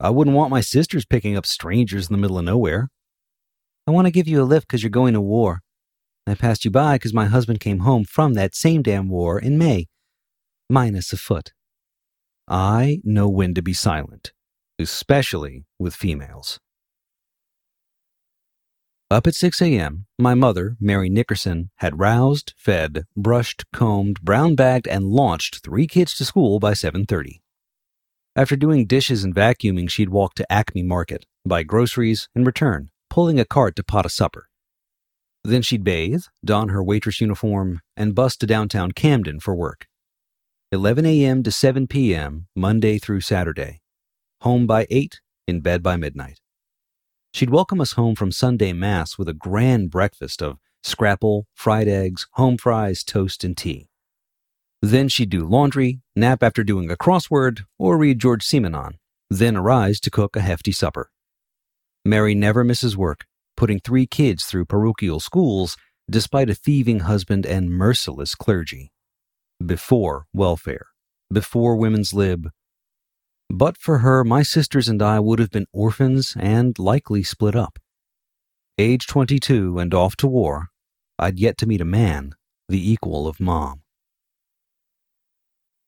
I 0.00 0.10
wouldn't 0.10 0.36
want 0.36 0.50
my 0.50 0.60
sisters 0.60 1.04
picking 1.04 1.36
up 1.36 1.46
strangers 1.46 2.08
in 2.08 2.12
the 2.12 2.18
middle 2.18 2.38
of 2.38 2.44
nowhere. 2.44 2.88
I 3.86 3.90
want 3.90 4.06
to 4.06 4.12
give 4.12 4.28
you 4.28 4.42
a 4.42 4.44
lift 4.44 4.66
because 4.66 4.82
you're 4.82 4.90
going 4.90 5.14
to 5.14 5.20
war. 5.20 5.60
I 6.26 6.34
passed 6.34 6.64
you 6.64 6.70
by 6.70 6.94
because 6.94 7.12
my 7.12 7.26
husband 7.26 7.60
came 7.60 7.80
home 7.80 8.04
from 8.04 8.34
that 8.34 8.54
same 8.54 8.82
damn 8.82 9.08
war 9.08 9.38
in 9.38 9.58
May, 9.58 9.86
minus 10.70 11.12
a 11.12 11.16
foot. 11.16 11.52
I 12.48 13.00
know 13.04 13.28
when 13.28 13.54
to 13.54 13.62
be 13.62 13.72
silent, 13.72 14.32
especially 14.78 15.64
with 15.78 15.94
females. 15.94 16.60
Up 19.12 19.26
at 19.26 19.34
6 19.34 19.60
a.m., 19.60 20.06
my 20.18 20.32
mother, 20.32 20.78
Mary 20.80 21.10
Nickerson, 21.10 21.68
had 21.76 21.98
roused, 21.98 22.54
fed, 22.56 23.04
brushed, 23.14 23.70
combed, 23.70 24.22
brown 24.22 24.54
bagged, 24.54 24.88
and 24.88 25.04
launched 25.04 25.58
three 25.58 25.86
kids 25.86 26.16
to 26.16 26.24
school 26.24 26.58
by 26.58 26.72
7:30. 26.72 27.42
After 28.34 28.56
doing 28.56 28.86
dishes 28.86 29.22
and 29.22 29.34
vacuuming, 29.34 29.90
she'd 29.90 30.08
walk 30.08 30.32
to 30.36 30.50
Acme 30.50 30.82
Market, 30.82 31.26
buy 31.44 31.62
groceries, 31.62 32.30
and 32.34 32.46
return, 32.46 32.90
pulling 33.10 33.38
a 33.38 33.44
cart 33.44 33.76
to 33.76 33.84
pot 33.84 34.06
a 34.06 34.08
supper. 34.08 34.48
Then 35.44 35.60
she'd 35.60 35.84
bathe, 35.84 36.24
don 36.42 36.70
her 36.70 36.82
waitress 36.82 37.20
uniform, 37.20 37.82
and 37.94 38.14
bus 38.14 38.34
to 38.38 38.46
downtown 38.46 38.92
Camden 38.92 39.40
for 39.40 39.54
work. 39.54 39.88
11 40.70 41.04
a.m. 41.04 41.42
to 41.42 41.50
7 41.50 41.86
p.m., 41.86 42.46
Monday 42.56 42.96
through 42.96 43.20
Saturday. 43.20 43.82
Home 44.40 44.66
by 44.66 44.86
8, 44.88 45.20
in 45.46 45.60
bed 45.60 45.82
by 45.82 45.96
midnight. 45.96 46.41
She'd 47.34 47.48
welcome 47.48 47.80
us 47.80 47.92
home 47.92 48.14
from 48.14 48.30
Sunday 48.30 48.74
Mass 48.74 49.16
with 49.16 49.26
a 49.26 49.32
grand 49.32 49.90
breakfast 49.90 50.42
of 50.42 50.58
scrapple, 50.82 51.46
fried 51.54 51.88
eggs, 51.88 52.26
home 52.32 52.58
fries, 52.58 53.02
toast, 53.02 53.42
and 53.42 53.56
tea. 53.56 53.88
Then 54.82 55.08
she'd 55.08 55.30
do 55.30 55.48
laundry, 55.48 56.02
nap 56.14 56.42
after 56.42 56.62
doing 56.62 56.90
a 56.90 56.96
crossword, 56.96 57.64
or 57.78 57.96
read 57.96 58.18
George 58.18 58.44
Simenon, 58.44 58.96
then 59.30 59.56
arise 59.56 59.98
to 60.00 60.10
cook 60.10 60.36
a 60.36 60.42
hefty 60.42 60.72
supper. 60.72 61.10
Mary 62.04 62.34
never 62.34 62.64
misses 62.64 62.98
work, 62.98 63.24
putting 63.56 63.80
three 63.80 64.06
kids 64.06 64.44
through 64.44 64.66
parochial 64.66 65.18
schools 65.18 65.78
despite 66.10 66.50
a 66.50 66.54
thieving 66.54 67.00
husband 67.00 67.46
and 67.46 67.70
merciless 67.70 68.34
clergy. 68.34 68.92
Before 69.64 70.26
welfare, 70.34 70.88
before 71.32 71.76
women's 71.76 72.12
lib, 72.12 72.50
but 73.52 73.76
for 73.76 73.98
her, 73.98 74.24
my 74.24 74.42
sisters 74.42 74.88
and 74.88 75.02
I 75.02 75.20
would 75.20 75.38
have 75.38 75.50
been 75.50 75.66
orphans 75.74 76.34
and 76.40 76.78
likely 76.78 77.22
split 77.22 77.54
up. 77.54 77.78
Age 78.78 79.06
22 79.06 79.78
and 79.78 79.92
off 79.92 80.16
to 80.16 80.26
war, 80.26 80.68
I'd 81.18 81.38
yet 81.38 81.58
to 81.58 81.66
meet 81.66 81.82
a 81.82 81.84
man, 81.84 82.32
the 82.70 82.90
equal 82.90 83.28
of 83.28 83.38
Mom. 83.38 83.82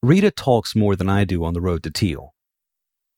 Rita 0.02 0.30
talks 0.30 0.76
more 0.76 0.94
than 0.94 1.08
I 1.08 1.24
do 1.24 1.42
on 1.42 1.54
the 1.54 1.62
road 1.62 1.82
to 1.84 1.90
Teal. 1.90 2.34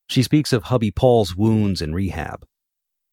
She 0.09 0.23
speaks 0.23 0.53
of 0.53 0.65
hubby 0.65 0.93
Paul's 0.93 1.35
wounds 1.35 1.83
and 1.83 1.93
rehab. 1.93 2.47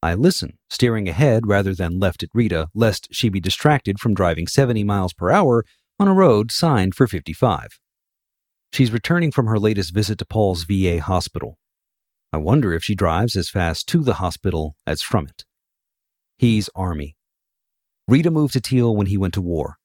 I 0.00 0.14
listen, 0.14 0.58
staring 0.70 1.08
ahead 1.08 1.48
rather 1.48 1.74
than 1.74 1.98
left 1.98 2.22
at 2.22 2.28
Rita, 2.32 2.68
lest 2.74 3.08
she 3.10 3.28
be 3.28 3.40
distracted 3.40 3.98
from 3.98 4.14
driving 4.14 4.46
70 4.46 4.84
miles 4.84 5.12
per 5.12 5.32
hour 5.32 5.64
on 5.98 6.06
a 6.06 6.14
road 6.14 6.52
signed 6.52 6.94
for 6.94 7.08
55. 7.08 7.80
She's 8.74 8.90
returning 8.90 9.30
from 9.30 9.46
her 9.46 9.60
latest 9.60 9.94
visit 9.94 10.18
to 10.18 10.24
Paul's 10.24 10.64
VA 10.64 11.00
hospital. 11.00 11.60
I 12.32 12.38
wonder 12.38 12.72
if 12.72 12.82
she 12.82 12.96
drives 12.96 13.36
as 13.36 13.48
fast 13.48 13.86
to 13.90 14.02
the 14.02 14.14
hospital 14.14 14.74
as 14.84 15.00
from 15.00 15.28
it. 15.28 15.44
He's 16.38 16.68
Army. 16.74 17.14
Rita 18.08 18.32
moved 18.32 18.54
to 18.54 18.60
Teal 18.60 18.96
when 18.96 19.06
he 19.06 19.16
went 19.16 19.32
to 19.34 19.40
war. 19.40 19.76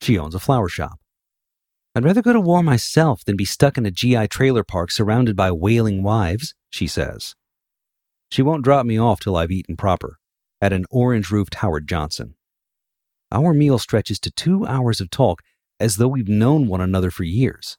She 0.00 0.18
owns 0.18 0.34
a 0.34 0.38
flower 0.38 0.70
shop. 0.70 0.98
I'd 1.94 2.04
rather 2.04 2.22
go 2.22 2.32
to 2.32 2.40
war 2.40 2.62
myself 2.62 3.22
than 3.22 3.36
be 3.36 3.44
stuck 3.44 3.76
in 3.76 3.84
a 3.84 3.90
GI 3.90 4.28
trailer 4.28 4.64
park 4.64 4.92
surrounded 4.92 5.36
by 5.36 5.52
wailing 5.52 6.02
wives, 6.02 6.54
she 6.70 6.86
says. 6.86 7.34
She 8.30 8.40
won't 8.40 8.64
drop 8.64 8.86
me 8.86 8.98
off 8.98 9.20
till 9.20 9.36
I've 9.36 9.50
eaten 9.50 9.76
proper, 9.76 10.16
at 10.62 10.72
an 10.72 10.86
orange 10.90 11.30
roofed 11.30 11.56
Howard 11.56 11.86
Johnson. 11.86 12.34
Our 13.30 13.52
meal 13.52 13.78
stretches 13.78 14.18
to 14.20 14.30
two 14.30 14.66
hours 14.66 15.02
of 15.02 15.10
talk 15.10 15.42
as 15.78 15.96
though 15.96 16.08
we've 16.08 16.28
known 16.28 16.66
one 16.66 16.80
another 16.80 17.10
for 17.10 17.24
years. 17.24 17.76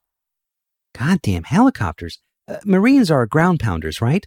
Goddamn 0.98 1.44
helicopters. 1.44 2.20
Uh, 2.48 2.58
Marines 2.66 3.12
are 3.12 3.26
ground 3.26 3.60
pounders, 3.60 4.02
right? 4.02 4.26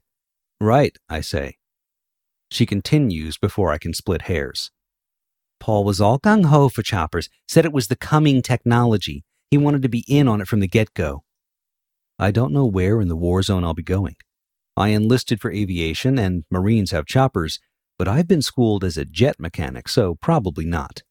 Right, 0.61 0.97
I 1.09 1.21
say. 1.21 1.57
She 2.51 2.67
continues 2.67 3.39
before 3.39 3.73
I 3.73 3.79
can 3.79 3.95
split 3.95 4.23
hairs. 4.23 4.71
Paul 5.59 5.85
was 5.85 6.01
all 6.01 6.19
gung 6.19 6.47
ho 6.47 6.69
for 6.69 6.83
choppers, 6.83 7.29
said 7.49 7.65
it 7.65 7.73
was 7.73 7.89
the 7.89 7.97
coming 7.97 8.43
technology. 8.43 9.25
He 9.51 9.59
wanted 9.59 9.83
to 9.83 9.89
be 9.89 10.05
in 10.09 10.29
on 10.29 10.41
it 10.41 10.49
from 10.49 10.61
the 10.61 10.69
get 10.69 10.93
go. 10.95 11.25
I 12.19 12.31
don't 12.31 12.53
know 12.53 12.67
where 12.67 13.01
in 13.01 13.09
the 13.09 13.17
war 13.17 13.43
zone 13.43 13.65
I'll 13.65 13.75
be 13.75 13.83
going. 13.83 14.17
I 14.77 14.89
enlisted 14.89 15.41
for 15.41 15.51
aviation, 15.51 16.19
and 16.19 16.45
Marines 16.51 16.91
have 16.91 17.07
choppers, 17.07 17.59
but 17.99 18.09
I've 18.09 18.29
been 18.29 18.43
schooled 18.43 18.85
as 18.85 18.97
a 18.97 19.05
jet 19.05 19.39
mechanic, 19.39 19.89
so 19.89 20.15
probably 20.17 20.65
not. 20.65 21.03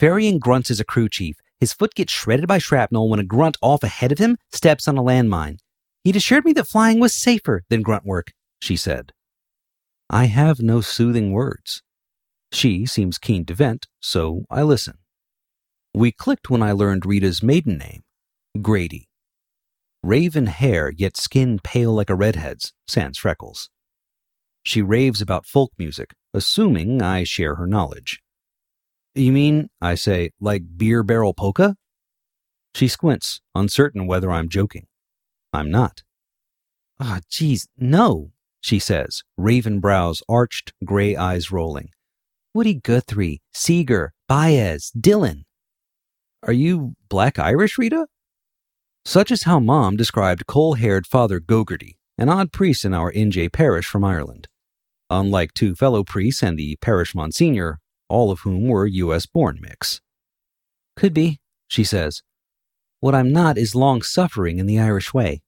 Ferrying 0.00 0.38
grunts 0.38 0.70
as 0.70 0.80
a 0.80 0.84
crew 0.84 1.08
chief, 1.08 1.36
his 1.62 1.72
foot 1.72 1.94
gets 1.94 2.12
shredded 2.12 2.48
by 2.48 2.58
shrapnel 2.58 3.08
when 3.08 3.20
a 3.20 3.24
grunt 3.24 3.56
off 3.62 3.84
ahead 3.84 4.10
of 4.10 4.18
him 4.18 4.36
steps 4.50 4.88
on 4.88 4.98
a 4.98 5.02
landmine. 5.02 5.58
He'd 6.02 6.16
assured 6.16 6.44
me 6.44 6.52
that 6.54 6.66
flying 6.66 6.98
was 6.98 7.14
safer 7.14 7.62
than 7.70 7.82
grunt 7.82 8.04
work, 8.04 8.32
she 8.60 8.74
said. 8.74 9.12
I 10.10 10.24
have 10.24 10.58
no 10.58 10.80
soothing 10.80 11.30
words. 11.30 11.84
She 12.50 12.84
seems 12.84 13.16
keen 13.16 13.44
to 13.46 13.54
vent, 13.54 13.86
so 14.00 14.44
I 14.50 14.62
listen. 14.62 14.98
We 15.94 16.10
clicked 16.10 16.50
when 16.50 16.64
I 16.64 16.72
learned 16.72 17.06
Rita's 17.06 17.44
maiden 17.44 17.78
name, 17.78 18.02
Grady. 18.60 19.08
Raven 20.02 20.46
hair, 20.46 20.90
yet 20.90 21.16
skin 21.16 21.60
pale 21.62 21.92
like 21.92 22.10
a 22.10 22.16
redhead's, 22.16 22.72
sans 22.88 23.18
freckles. 23.18 23.70
She 24.64 24.82
raves 24.82 25.20
about 25.20 25.46
folk 25.46 25.70
music, 25.78 26.12
assuming 26.34 27.02
I 27.02 27.22
share 27.22 27.54
her 27.54 27.68
knowledge. 27.68 28.20
You 29.14 29.32
mean, 29.32 29.68
I 29.80 29.94
say, 29.94 30.30
like 30.40 30.62
beer 30.76 31.02
barrel 31.02 31.34
polka? 31.34 31.76
She 32.74 32.88
squints, 32.88 33.40
uncertain 33.54 34.06
whether 34.06 34.30
I'm 34.30 34.48
joking. 34.48 34.86
I'm 35.52 35.70
not. 35.70 36.02
Ah, 36.98 37.20
oh, 37.20 37.56
no, 37.76 38.32
she 38.62 38.78
says, 38.78 39.22
raven 39.36 39.80
brows 39.80 40.22
arched, 40.28 40.72
gray 40.84 41.14
eyes 41.14 41.50
rolling. 41.50 41.90
Woody 42.54 42.74
Guthrie, 42.74 43.42
Seeger, 43.52 44.12
Baez, 44.28 44.92
Dylan. 44.98 45.42
Are 46.42 46.52
you 46.52 46.94
black 47.08 47.38
Irish, 47.38 47.76
Rita? 47.76 48.06
Such 49.04 49.30
is 49.30 49.42
how 49.42 49.58
Mom 49.58 49.96
described 49.96 50.46
coal 50.46 50.74
haired 50.74 51.06
Father 51.06 51.40
Gogarty, 51.40 51.96
an 52.16 52.28
odd 52.28 52.52
priest 52.52 52.84
in 52.84 52.94
our 52.94 53.12
NJ 53.12 53.52
parish 53.52 53.86
from 53.86 54.04
Ireland. 54.04 54.48
Unlike 55.10 55.54
two 55.54 55.74
fellow 55.74 56.04
priests 56.04 56.42
and 56.42 56.58
the 56.58 56.76
parish 56.76 57.14
Monsignor, 57.14 57.80
all 58.12 58.30
of 58.30 58.40
whom 58.40 58.68
were 58.68 58.86
U.S. 58.86 59.24
born 59.24 59.58
mix. 59.60 60.02
Could 60.96 61.14
be, 61.14 61.40
she 61.66 61.82
says. 61.82 62.22
What 63.00 63.14
I'm 63.14 63.32
not 63.32 63.56
is 63.56 63.74
long 63.74 64.02
suffering 64.02 64.58
in 64.58 64.66
the 64.66 64.78
Irish 64.78 65.14
way. 65.14 65.40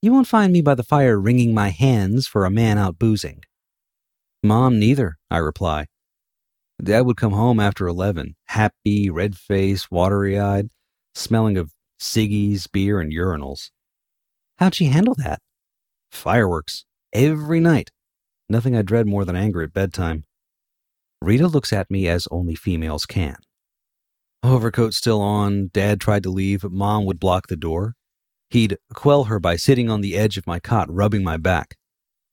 You 0.00 0.12
won't 0.12 0.26
find 0.26 0.52
me 0.52 0.62
by 0.62 0.74
the 0.74 0.82
fire 0.82 1.20
wringing 1.20 1.52
my 1.52 1.68
hands 1.68 2.26
for 2.26 2.44
a 2.44 2.50
man 2.50 2.78
out 2.78 2.98
boozing. 2.98 3.42
Mom, 4.42 4.78
neither, 4.78 5.18
I 5.30 5.36
reply. 5.36 5.86
Dad 6.82 7.02
would 7.02 7.16
come 7.16 7.32
home 7.32 7.60
after 7.60 7.86
11, 7.86 8.36
happy, 8.46 9.10
red 9.10 9.36
faced, 9.36 9.90
watery 9.90 10.38
eyed, 10.38 10.68
smelling 11.14 11.58
of 11.58 11.72
ciggies, 12.00 12.70
beer, 12.70 13.00
and 13.00 13.12
urinals. 13.12 13.70
How'd 14.58 14.76
she 14.76 14.86
handle 14.86 15.14
that? 15.16 15.40
Fireworks. 16.10 16.84
Every 17.12 17.60
night. 17.60 17.90
Nothing 18.48 18.74
I 18.76 18.82
dread 18.82 19.06
more 19.06 19.24
than 19.24 19.36
anger 19.36 19.62
at 19.62 19.74
bedtime. 19.74 20.24
Rita 21.20 21.48
looks 21.48 21.72
at 21.72 21.90
me 21.90 22.06
as 22.08 22.28
only 22.30 22.54
females 22.54 23.04
can. 23.04 23.36
Overcoat 24.42 24.94
still 24.94 25.20
on, 25.20 25.70
Dad 25.72 26.00
tried 26.00 26.22
to 26.22 26.30
leave, 26.30 26.62
but 26.62 26.72
Mom 26.72 27.04
would 27.06 27.18
block 27.18 27.48
the 27.48 27.56
door. 27.56 27.94
He'd 28.50 28.78
quell 28.94 29.24
her 29.24 29.40
by 29.40 29.56
sitting 29.56 29.90
on 29.90 30.00
the 30.00 30.16
edge 30.16 30.38
of 30.38 30.46
my 30.46 30.60
cot, 30.60 30.86
rubbing 30.90 31.24
my 31.24 31.36
back. 31.36 31.76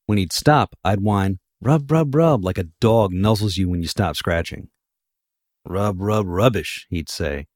When 0.05 0.17
he'd 0.17 0.31
stop, 0.31 0.75
I'd 0.83 1.01
whine, 1.01 1.39
rub, 1.61 1.91
rub, 1.91 2.13
rub, 2.13 2.45
like 2.45 2.59
a 2.59 2.69
dog 2.79 3.11
nuzzles 3.11 3.57
you 3.57 3.67
when 3.69 3.81
you 3.81 3.87
stop 3.87 4.15
scratching. 4.15 4.69
Rub, 5.65 5.99
rub, 5.99 6.27
rubbish, 6.27 6.85
he'd 6.89 7.09
say. 7.09 7.47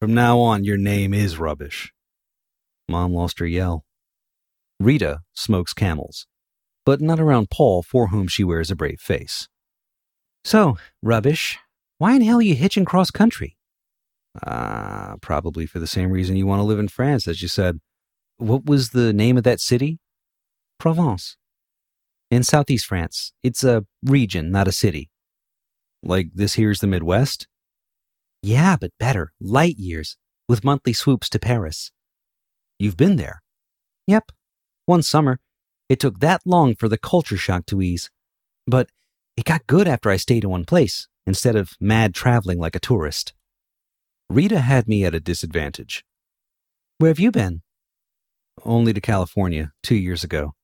From 0.00 0.12
now 0.12 0.40
on, 0.40 0.64
your 0.64 0.76
name 0.76 1.14
is 1.14 1.38
rubbish. 1.38 1.92
Mom 2.88 3.14
lost 3.14 3.38
her 3.38 3.46
yell. 3.46 3.84
Rita 4.80 5.20
smokes 5.34 5.72
camels, 5.72 6.26
but 6.84 7.00
not 7.00 7.20
around 7.20 7.48
Paul, 7.48 7.82
for 7.82 8.08
whom 8.08 8.26
she 8.26 8.42
wears 8.42 8.72
a 8.72 8.76
brave 8.76 9.00
face. 9.00 9.48
So, 10.44 10.76
rubbish, 11.02 11.58
why 11.98 12.14
in 12.14 12.22
hell 12.22 12.38
are 12.38 12.42
you 12.42 12.54
hitching 12.54 12.84
cross 12.84 13.10
country? 13.10 13.56
Ah, 14.46 15.12
uh, 15.12 15.16
probably 15.16 15.64
for 15.64 15.78
the 15.78 15.86
same 15.86 16.10
reason 16.10 16.36
you 16.36 16.46
want 16.46 16.60
to 16.60 16.64
live 16.64 16.78
in 16.78 16.88
France, 16.88 17.26
as 17.26 17.40
you 17.40 17.48
said. 17.48 17.80
What 18.36 18.66
was 18.66 18.90
the 18.90 19.12
name 19.12 19.38
of 19.38 19.44
that 19.44 19.60
city? 19.60 20.00
Provence. 20.78 21.36
In 22.30 22.42
southeast 22.42 22.86
France. 22.86 23.32
It's 23.42 23.62
a 23.62 23.86
region, 24.04 24.50
not 24.50 24.68
a 24.68 24.72
city. 24.72 25.08
Like 26.02 26.28
this 26.34 26.54
here's 26.54 26.80
the 26.80 26.86
Midwest? 26.86 27.46
Yeah, 28.42 28.76
but 28.76 28.90
better. 28.98 29.32
Light 29.40 29.78
years, 29.78 30.16
with 30.48 30.64
monthly 30.64 30.92
swoops 30.92 31.30
to 31.30 31.38
Paris. 31.38 31.92
You've 32.78 32.96
been 32.96 33.16
there? 33.16 33.40
Yep. 34.06 34.32
One 34.84 35.02
summer. 35.02 35.38
It 35.88 36.00
took 36.00 36.20
that 36.20 36.42
long 36.44 36.74
for 36.74 36.88
the 36.88 36.98
culture 36.98 37.36
shock 37.36 37.66
to 37.66 37.80
ease. 37.80 38.10
But 38.66 38.88
it 39.36 39.44
got 39.44 39.66
good 39.66 39.88
after 39.88 40.10
I 40.10 40.16
stayed 40.16 40.44
in 40.44 40.50
one 40.50 40.64
place, 40.64 41.08
instead 41.26 41.56
of 41.56 41.72
mad 41.80 42.14
traveling 42.14 42.58
like 42.58 42.76
a 42.76 42.80
tourist. 42.80 43.32
Rita 44.28 44.60
had 44.60 44.88
me 44.88 45.04
at 45.04 45.14
a 45.14 45.20
disadvantage. 45.20 46.04
Where 46.98 47.10
have 47.10 47.18
you 47.18 47.30
been? 47.30 47.62
Only 48.64 48.92
to 48.92 49.00
California, 49.00 49.72
two 49.82 49.96
years 49.96 50.22
ago. 50.22 50.54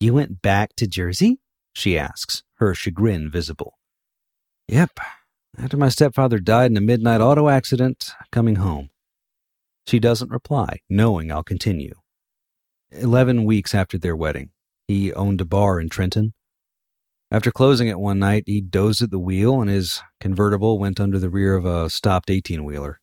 You 0.00 0.14
went 0.14 0.42
back 0.42 0.74
to 0.76 0.86
Jersey? 0.86 1.38
She 1.74 1.98
asks, 1.98 2.42
her 2.56 2.74
chagrin 2.74 3.30
visible. 3.30 3.78
Yep, 4.68 4.98
after 5.58 5.76
my 5.76 5.88
stepfather 5.88 6.38
died 6.38 6.70
in 6.70 6.76
a 6.76 6.80
midnight 6.80 7.20
auto 7.20 7.48
accident, 7.48 8.12
coming 8.32 8.56
home. 8.56 8.90
She 9.86 9.98
doesn't 9.98 10.30
reply, 10.30 10.80
knowing 10.88 11.30
I'll 11.30 11.42
continue. 11.42 11.94
Eleven 12.90 13.44
weeks 13.44 13.74
after 13.74 13.98
their 13.98 14.16
wedding, 14.16 14.50
he 14.88 15.12
owned 15.12 15.40
a 15.40 15.44
bar 15.44 15.78
in 15.78 15.88
Trenton. 15.88 16.32
After 17.34 17.50
closing 17.50 17.88
it 17.88 17.98
one 17.98 18.20
night, 18.20 18.44
he 18.46 18.60
dozed 18.60 19.02
at 19.02 19.10
the 19.10 19.18
wheel 19.18 19.60
and 19.60 19.68
his 19.68 20.00
convertible 20.20 20.78
went 20.78 21.00
under 21.00 21.18
the 21.18 21.28
rear 21.28 21.56
of 21.56 21.64
a 21.64 21.90
stopped 21.90 22.30
18 22.30 22.64
wheeler. 22.64 23.00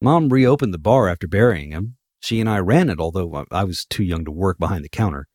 Mom 0.00 0.28
reopened 0.28 0.72
the 0.72 0.78
bar 0.78 1.08
after 1.08 1.26
burying 1.26 1.72
him. 1.72 1.96
She 2.20 2.38
and 2.38 2.48
I 2.48 2.58
ran 2.58 2.88
it, 2.88 3.00
although 3.00 3.44
I 3.50 3.64
was 3.64 3.84
too 3.84 4.04
young 4.04 4.24
to 4.26 4.30
work 4.30 4.60
behind 4.60 4.84
the 4.84 4.88
counter. 4.88 5.26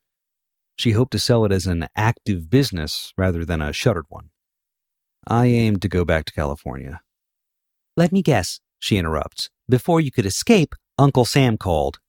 She 0.77 0.91
hoped 0.91 1.11
to 1.11 1.19
sell 1.19 1.43
it 1.43 1.51
as 1.51 1.67
an 1.67 1.89
active 1.97 2.49
business 2.49 3.11
rather 3.17 3.43
than 3.43 3.61
a 3.61 3.73
shuttered 3.73 4.05
one. 4.07 4.29
I 5.27 5.47
aimed 5.47 5.81
to 5.81 5.89
go 5.89 6.05
back 6.05 6.23
to 6.27 6.33
California. 6.33 7.01
Let 7.97 8.13
me 8.13 8.21
guess, 8.21 8.61
she 8.79 8.95
interrupts. 8.95 9.49
Before 9.67 9.99
you 9.99 10.11
could 10.11 10.25
escape, 10.25 10.75
Uncle 10.97 11.25
Sam 11.25 11.57
called. 11.57 11.99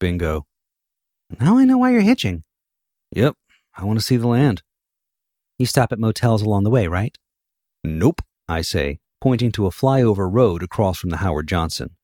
Bingo. 0.00 0.46
Now 1.38 1.58
I 1.58 1.66
know 1.66 1.76
why 1.76 1.90
you're 1.90 2.00
hitching. 2.00 2.44
Yep, 3.14 3.34
I 3.76 3.84
want 3.84 3.98
to 3.98 4.04
see 4.04 4.16
the 4.16 4.28
land. 4.28 4.62
You 5.58 5.66
stop 5.66 5.90
at 5.92 5.98
motels 5.98 6.42
along 6.42 6.64
the 6.64 6.70
way, 6.70 6.86
right? 6.86 7.16
Nope, 7.82 8.20
I 8.48 8.60
say, 8.60 8.98
pointing 9.20 9.52
to 9.52 9.66
a 9.66 9.70
flyover 9.70 10.28
road 10.30 10.62
across 10.62 10.98
from 10.98 11.10
the 11.10 11.18
Howard 11.18 11.48
Johnson. 11.48 11.96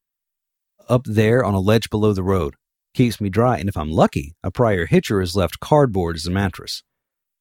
Up 0.88 1.04
there 1.04 1.44
on 1.44 1.54
a 1.54 1.60
ledge 1.60 1.90
below 1.90 2.12
the 2.12 2.22
road. 2.22 2.56
Keeps 2.94 3.20
me 3.20 3.28
dry, 3.28 3.58
and 3.58 3.68
if 3.68 3.76
I'm 3.76 3.90
lucky, 3.90 4.34
a 4.42 4.50
prior 4.50 4.86
hitcher 4.86 5.20
has 5.20 5.36
left 5.36 5.60
cardboard 5.60 6.16
as 6.16 6.26
a 6.26 6.30
mattress. 6.30 6.82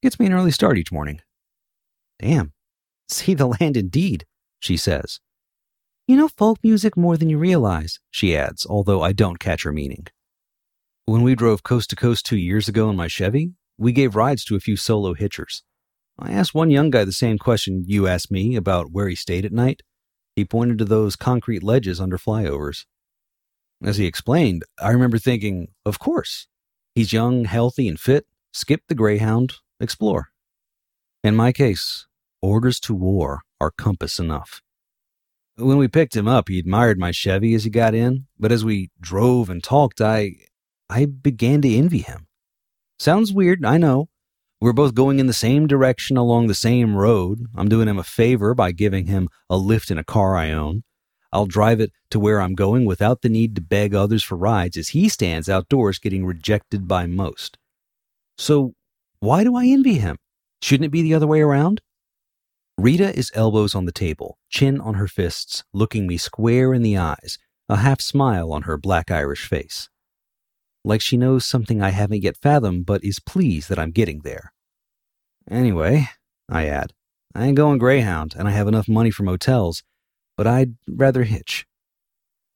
Gets 0.01 0.19
me 0.19 0.25
an 0.25 0.33
early 0.33 0.51
start 0.51 0.77
each 0.77 0.91
morning. 0.91 1.21
Damn. 2.19 2.53
See 3.07 3.33
the 3.33 3.47
land 3.47 3.77
indeed, 3.77 4.25
she 4.59 4.77
says. 4.77 5.19
You 6.07 6.17
know 6.17 6.27
folk 6.27 6.59
music 6.63 6.97
more 6.97 7.17
than 7.17 7.29
you 7.29 7.37
realize, 7.37 7.99
she 8.09 8.35
adds, 8.35 8.65
although 8.65 9.01
I 9.01 9.13
don't 9.13 9.39
catch 9.39 9.63
her 9.63 9.71
meaning. 9.71 10.07
When 11.05 11.21
we 11.21 11.35
drove 11.35 11.63
coast 11.63 11.89
to 11.91 11.95
coast 11.95 12.25
two 12.25 12.37
years 12.37 12.67
ago 12.67 12.89
in 12.89 12.95
my 12.95 13.07
Chevy, 13.07 13.51
we 13.77 13.91
gave 13.91 14.15
rides 14.15 14.43
to 14.45 14.55
a 14.55 14.59
few 14.59 14.75
solo 14.75 15.13
hitchers. 15.13 15.63
I 16.19 16.31
asked 16.31 16.53
one 16.53 16.69
young 16.69 16.89
guy 16.89 17.05
the 17.05 17.11
same 17.11 17.37
question 17.37 17.83
you 17.87 18.07
asked 18.07 18.31
me 18.31 18.55
about 18.55 18.91
where 18.91 19.07
he 19.07 19.15
stayed 19.15 19.45
at 19.45 19.51
night. 19.51 19.81
He 20.35 20.45
pointed 20.45 20.77
to 20.79 20.85
those 20.85 21.15
concrete 21.15 21.63
ledges 21.63 21.99
under 21.99 22.17
flyovers. 22.17 22.85
As 23.83 23.97
he 23.97 24.05
explained, 24.05 24.63
I 24.79 24.91
remember 24.91 25.17
thinking, 25.17 25.69
of 25.85 25.99
course. 25.99 26.47
He's 26.93 27.13
young, 27.13 27.45
healthy, 27.45 27.87
and 27.87 27.99
fit. 27.99 28.27
Skip 28.53 28.81
the 28.87 28.95
Greyhound, 28.95 29.55
explore. 29.79 30.29
In 31.23 31.35
my 31.35 31.51
case, 31.51 32.07
orders 32.41 32.79
to 32.81 32.93
war 32.93 33.41
are 33.59 33.71
compass 33.71 34.19
enough. 34.19 34.61
When 35.55 35.77
we 35.77 35.87
picked 35.87 36.15
him 36.15 36.27
up, 36.27 36.49
he 36.49 36.59
admired 36.59 36.99
my 36.99 37.11
Chevy 37.11 37.53
as 37.53 37.63
he 37.63 37.69
got 37.69 37.93
in, 37.93 38.27
but 38.39 38.51
as 38.51 38.65
we 38.65 38.89
drove 38.99 39.49
and 39.49 39.63
talked, 39.63 40.01
I 40.01 40.35
I 40.89 41.05
began 41.05 41.61
to 41.61 41.73
envy 41.73 41.99
him. 41.99 42.27
Sounds 42.99 43.31
weird, 43.31 43.63
I 43.65 43.77
know, 43.77 44.09
we're 44.61 44.73
both 44.73 44.93
going 44.93 45.19
in 45.19 45.25
the 45.25 45.33
same 45.33 45.65
direction 45.65 46.17
along 46.17 46.45
the 46.45 46.53
same 46.53 46.95
road. 46.95 47.47
I'm 47.55 47.67
doing 47.67 47.87
him 47.87 47.97
a 47.97 48.03
favor 48.03 48.53
by 48.53 48.71
giving 48.71 49.07
him 49.07 49.27
a 49.49 49.57
lift 49.57 49.89
in 49.89 49.97
a 49.97 50.03
car 50.03 50.37
I 50.37 50.51
own. 50.51 50.83
I'll 51.33 51.47
drive 51.47 51.79
it 51.79 51.91
to 52.11 52.19
where 52.19 52.39
I'm 52.39 52.53
going 52.53 52.85
without 52.85 53.21
the 53.21 53.29
need 53.29 53.55
to 53.55 53.61
beg 53.61 53.95
others 53.95 54.23
for 54.23 54.37
rides 54.37 54.77
as 54.77 54.89
he 54.89 55.09
stands 55.09 55.49
outdoors 55.49 55.97
getting 55.97 56.25
rejected 56.25 56.87
by 56.87 57.07
most. 57.07 57.57
So, 58.37 58.73
why 59.19 59.43
do 59.43 59.55
I 59.55 59.65
envy 59.65 59.95
him? 59.95 60.17
Shouldn't 60.61 60.85
it 60.85 60.91
be 60.91 61.01
the 61.01 61.15
other 61.15 61.27
way 61.27 61.41
around? 61.41 61.81
Rita 62.77 63.17
is 63.17 63.31
elbows 63.33 63.73
on 63.73 63.85
the 63.85 63.91
table, 63.91 64.37
chin 64.49 64.79
on 64.79 64.95
her 64.95 65.07
fists, 65.07 65.63
looking 65.73 66.05
me 66.05 66.17
square 66.17 66.73
in 66.73 66.81
the 66.81 66.97
eyes, 66.97 67.39
a 67.67 67.77
half 67.77 68.01
smile 68.01 68.51
on 68.51 68.63
her 68.63 68.77
black 68.77 69.09
Irish 69.09 69.47
face. 69.47 69.89
Like 70.83 71.01
she 71.01 71.17
knows 71.17 71.45
something 71.45 71.81
I 71.81 71.89
haven't 71.89 72.23
yet 72.23 72.37
fathomed 72.37 72.85
but 72.85 73.03
is 73.03 73.19
pleased 73.19 73.69
that 73.69 73.79
I'm 73.79 73.91
getting 73.91 74.19
there. 74.19 74.53
Anyway, 75.49 76.09
I 76.49 76.67
add, 76.67 76.93
I 77.33 77.45
ain't 77.45 77.57
going 77.57 77.77
Greyhound 77.77 78.35
and 78.37 78.47
I 78.47 78.51
have 78.51 78.67
enough 78.67 78.87
money 78.87 79.11
for 79.11 79.23
motels, 79.23 79.83
but 80.37 80.47
I'd 80.47 80.75
rather 80.87 81.23
hitch. 81.23 81.65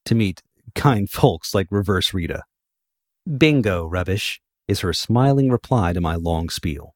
To 0.05 0.15
meet 0.15 0.43
kind 0.75 1.09
folks 1.09 1.55
like 1.55 1.67
Reverse 1.71 2.13
Rita. 2.13 2.43
Bingo, 3.37 3.87
rubbish, 3.87 4.41
is 4.67 4.81
her 4.81 4.93
smiling 4.93 5.49
reply 5.49 5.93
to 5.93 6.01
my 6.01 6.15
long 6.15 6.49
spiel. 6.49 6.95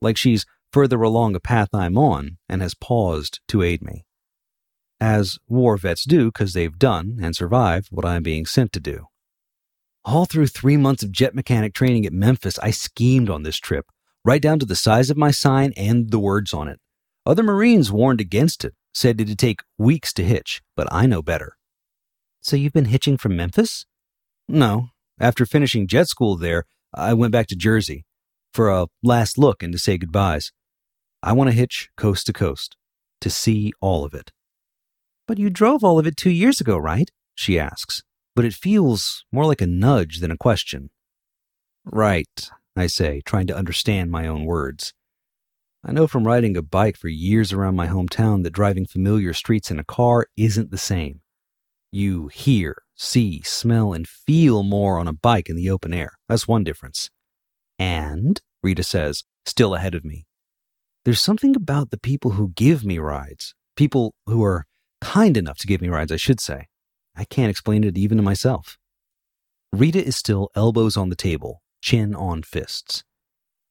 Like 0.00 0.16
she's 0.16 0.44
further 0.72 1.02
along 1.02 1.34
a 1.34 1.40
path 1.40 1.68
I'm 1.72 1.96
on 1.96 2.38
and 2.48 2.60
has 2.60 2.74
paused 2.74 3.40
to 3.48 3.62
aid 3.62 3.82
me. 3.82 4.04
As 5.00 5.38
war 5.48 5.76
vets 5.76 6.04
do 6.04 6.26
because 6.26 6.52
they've 6.52 6.78
done 6.78 7.18
and 7.22 7.34
survived 7.34 7.88
what 7.90 8.04
I'm 8.04 8.22
being 8.22 8.46
sent 8.46 8.72
to 8.72 8.80
do. 8.80 9.06
All 10.04 10.26
through 10.26 10.48
three 10.48 10.76
months 10.76 11.02
of 11.02 11.12
jet 11.12 11.34
mechanic 11.34 11.72
training 11.72 12.04
at 12.04 12.12
Memphis, 12.12 12.58
I 12.58 12.70
schemed 12.72 13.30
on 13.30 13.42
this 13.42 13.56
trip, 13.56 13.86
right 14.22 14.42
down 14.42 14.58
to 14.58 14.66
the 14.66 14.76
size 14.76 15.08
of 15.08 15.16
my 15.16 15.30
sign 15.30 15.72
and 15.78 16.10
the 16.10 16.18
words 16.18 16.52
on 16.52 16.68
it. 16.68 16.78
Other 17.24 17.42
Marines 17.42 17.90
warned 17.90 18.20
against 18.20 18.66
it, 18.66 18.74
said 18.92 19.18
it'd 19.18 19.38
take 19.38 19.62
weeks 19.78 20.12
to 20.14 20.22
hitch, 20.22 20.62
but 20.76 20.86
I 20.92 21.06
know 21.06 21.22
better. 21.22 21.56
So 22.42 22.54
you've 22.54 22.74
been 22.74 22.84
hitching 22.84 23.16
from 23.16 23.34
Memphis? 23.34 23.86
No. 24.46 24.90
After 25.18 25.46
finishing 25.46 25.86
jet 25.86 26.08
school 26.08 26.36
there, 26.36 26.64
I 26.92 27.14
went 27.14 27.32
back 27.32 27.46
to 27.46 27.56
Jersey 27.56 28.04
for 28.52 28.68
a 28.68 28.88
last 29.02 29.38
look 29.38 29.62
and 29.62 29.72
to 29.72 29.78
say 29.78 29.96
goodbyes. 29.96 30.52
I 31.22 31.32
want 31.32 31.48
to 31.48 31.56
hitch 31.56 31.88
coast 31.96 32.26
to 32.26 32.34
coast, 32.34 32.76
to 33.22 33.30
see 33.30 33.72
all 33.80 34.04
of 34.04 34.12
it. 34.12 34.32
But 35.26 35.38
you 35.38 35.48
drove 35.48 35.82
all 35.82 35.98
of 35.98 36.06
it 36.06 36.18
two 36.18 36.30
years 36.30 36.60
ago, 36.60 36.76
right? 36.76 37.10
She 37.34 37.58
asks 37.58 38.02
but 38.34 38.44
it 38.44 38.54
feels 38.54 39.24
more 39.32 39.46
like 39.46 39.60
a 39.60 39.66
nudge 39.66 40.20
than 40.20 40.30
a 40.30 40.36
question. 40.36 40.90
Right, 41.84 42.50
I 42.76 42.86
say, 42.86 43.20
trying 43.24 43.46
to 43.48 43.56
understand 43.56 44.10
my 44.10 44.26
own 44.26 44.44
words. 44.44 44.92
I 45.84 45.92
know 45.92 46.06
from 46.06 46.26
riding 46.26 46.56
a 46.56 46.62
bike 46.62 46.96
for 46.96 47.08
years 47.08 47.52
around 47.52 47.76
my 47.76 47.86
hometown 47.88 48.42
that 48.42 48.54
driving 48.54 48.86
familiar 48.86 49.34
streets 49.34 49.70
in 49.70 49.78
a 49.78 49.84
car 49.84 50.26
isn't 50.36 50.70
the 50.70 50.78
same. 50.78 51.20
You 51.92 52.28
hear, 52.28 52.76
see, 52.96 53.42
smell, 53.42 53.92
and 53.92 54.08
feel 54.08 54.62
more 54.62 54.98
on 54.98 55.06
a 55.06 55.12
bike 55.12 55.48
in 55.48 55.56
the 55.56 55.70
open 55.70 55.92
air. 55.92 56.14
That's 56.28 56.48
one 56.48 56.64
difference. 56.64 57.10
And, 57.78 58.40
Rita 58.62 58.82
says, 58.82 59.24
still 59.44 59.74
ahead 59.74 59.94
of 59.94 60.04
me, 60.04 60.26
there's 61.04 61.20
something 61.20 61.54
about 61.54 61.90
the 61.90 61.98
people 61.98 62.32
who 62.32 62.52
give 62.56 62.82
me 62.84 62.98
rides, 62.98 63.54
people 63.76 64.14
who 64.26 64.42
are 64.42 64.64
kind 65.02 65.36
enough 65.36 65.58
to 65.58 65.66
give 65.66 65.82
me 65.82 65.88
rides, 65.88 66.10
I 66.10 66.16
should 66.16 66.40
say. 66.40 66.68
I 67.16 67.24
can't 67.24 67.50
explain 67.50 67.84
it 67.84 67.96
even 67.96 68.16
to 68.18 68.22
myself. 68.22 68.78
Rita 69.72 70.04
is 70.04 70.16
still 70.16 70.50
elbows 70.54 70.96
on 70.96 71.08
the 71.08 71.16
table, 71.16 71.62
chin 71.80 72.14
on 72.14 72.42
fists. 72.42 73.04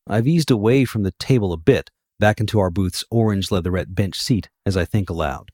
I've 0.07 0.27
eased 0.27 0.51
away 0.51 0.85
from 0.85 1.03
the 1.03 1.13
table 1.19 1.53
a 1.53 1.57
bit, 1.57 1.89
back 2.19 2.39
into 2.39 2.59
our 2.59 2.69
booth's 2.69 3.03
orange 3.09 3.51
leatherette 3.51 3.95
bench 3.95 4.19
seat 4.19 4.49
as 4.65 4.77
I 4.77 4.85
think 4.85 5.09
aloud. 5.09 5.49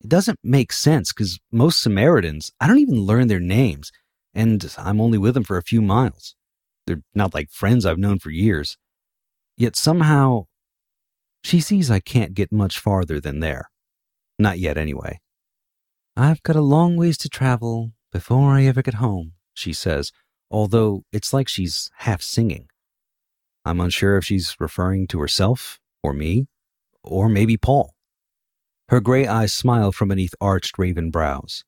It 0.00 0.08
doesn't 0.08 0.38
make 0.42 0.72
sense 0.72 1.12
because 1.12 1.40
most 1.50 1.80
Samaritans, 1.80 2.52
I 2.60 2.66
don't 2.66 2.78
even 2.78 3.02
learn 3.02 3.28
their 3.28 3.40
names, 3.40 3.90
and 4.32 4.72
I'm 4.78 5.00
only 5.00 5.18
with 5.18 5.34
them 5.34 5.44
for 5.44 5.56
a 5.56 5.62
few 5.62 5.82
miles. 5.82 6.34
They're 6.86 7.02
not 7.14 7.34
like 7.34 7.50
friends 7.50 7.84
I've 7.84 7.98
known 7.98 8.18
for 8.18 8.30
years. 8.30 8.76
Yet 9.56 9.76
somehow, 9.76 10.44
she 11.42 11.60
sees 11.60 11.90
I 11.90 12.00
can't 12.00 12.34
get 12.34 12.52
much 12.52 12.78
farther 12.78 13.20
than 13.20 13.40
there. 13.40 13.70
Not 14.38 14.58
yet, 14.58 14.78
anyway. 14.78 15.20
I've 16.20 16.42
got 16.42 16.56
a 16.56 16.60
long 16.60 16.96
ways 16.96 17.16
to 17.18 17.28
travel 17.28 17.92
before 18.10 18.50
I 18.50 18.64
ever 18.64 18.82
get 18.82 18.94
home, 18.94 19.34
she 19.54 19.72
says, 19.72 20.10
although 20.50 21.04
it's 21.12 21.32
like 21.32 21.46
she's 21.46 21.92
half 21.98 22.22
singing. 22.22 22.66
I'm 23.64 23.78
unsure 23.78 24.16
if 24.16 24.24
she's 24.24 24.56
referring 24.58 25.06
to 25.08 25.20
herself, 25.20 25.78
or 26.02 26.12
me, 26.12 26.48
or 27.04 27.28
maybe 27.28 27.56
Paul. 27.56 27.94
Her 28.88 28.98
gray 28.98 29.28
eyes 29.28 29.52
smile 29.52 29.92
from 29.92 30.08
beneath 30.08 30.34
arched 30.40 30.76
raven 30.76 31.12
brows. 31.12 31.64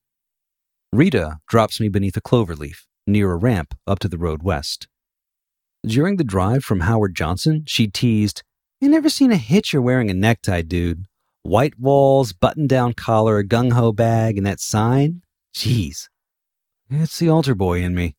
Rita 0.92 1.38
drops 1.46 1.78
me 1.78 1.88
beneath 1.88 2.16
a 2.16 2.20
clover 2.20 2.56
leaf 2.56 2.88
near 3.06 3.30
a 3.30 3.36
ramp 3.36 3.76
up 3.86 4.00
to 4.00 4.08
the 4.08 4.18
road 4.18 4.42
west. 4.42 4.88
During 5.86 6.16
the 6.16 6.24
drive 6.24 6.64
from 6.64 6.80
Howard 6.80 7.14
Johnson, 7.14 7.62
she 7.68 7.86
teased, 7.86 8.42
You 8.80 8.88
never 8.88 9.10
seen 9.10 9.30
a 9.30 9.36
hitcher 9.36 9.80
wearing 9.80 10.10
a 10.10 10.14
necktie, 10.14 10.62
dude. 10.62 11.04
White 11.42 11.78
walls, 11.78 12.32
button 12.32 12.66
down 12.66 12.92
collar, 12.92 13.38
a 13.38 13.44
gung 13.44 13.72
ho 13.72 13.92
bag, 13.92 14.36
and 14.36 14.46
that 14.46 14.60
sign? 14.60 15.22
Jeez. 15.54 16.08
It's 16.90 17.18
the 17.18 17.30
altar 17.30 17.54
boy 17.54 17.82
in 17.82 17.94
me. 17.94 18.16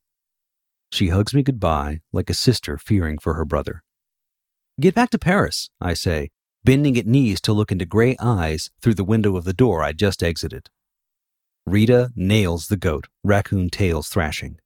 She 0.91 1.09
hugs 1.09 1.33
me 1.33 1.43
goodbye 1.43 2.01
like 2.11 2.29
a 2.29 2.33
sister 2.33 2.77
fearing 2.77 3.17
for 3.17 3.35
her 3.35 3.45
brother. 3.45 3.83
Get 4.79 4.95
back 4.95 5.11
to 5.11 5.19
Paris, 5.19 5.69
I 5.79 5.93
say, 5.93 6.31
bending 6.63 6.97
at 6.97 7.05
knees 7.05 7.39
to 7.41 7.53
look 7.53 7.71
into 7.71 7.85
gray 7.85 8.15
eyes 8.19 8.71
through 8.81 8.95
the 8.95 9.03
window 9.03 9.37
of 9.37 9.43
the 9.45 9.53
door 9.53 9.83
I 9.83 9.93
just 9.93 10.23
exited. 10.23 10.69
Rita 11.65 12.11
nails 12.15 12.67
the 12.67 12.77
goat, 12.77 13.07
raccoon 13.23 13.69
tails 13.69 14.09
thrashing. 14.09 14.59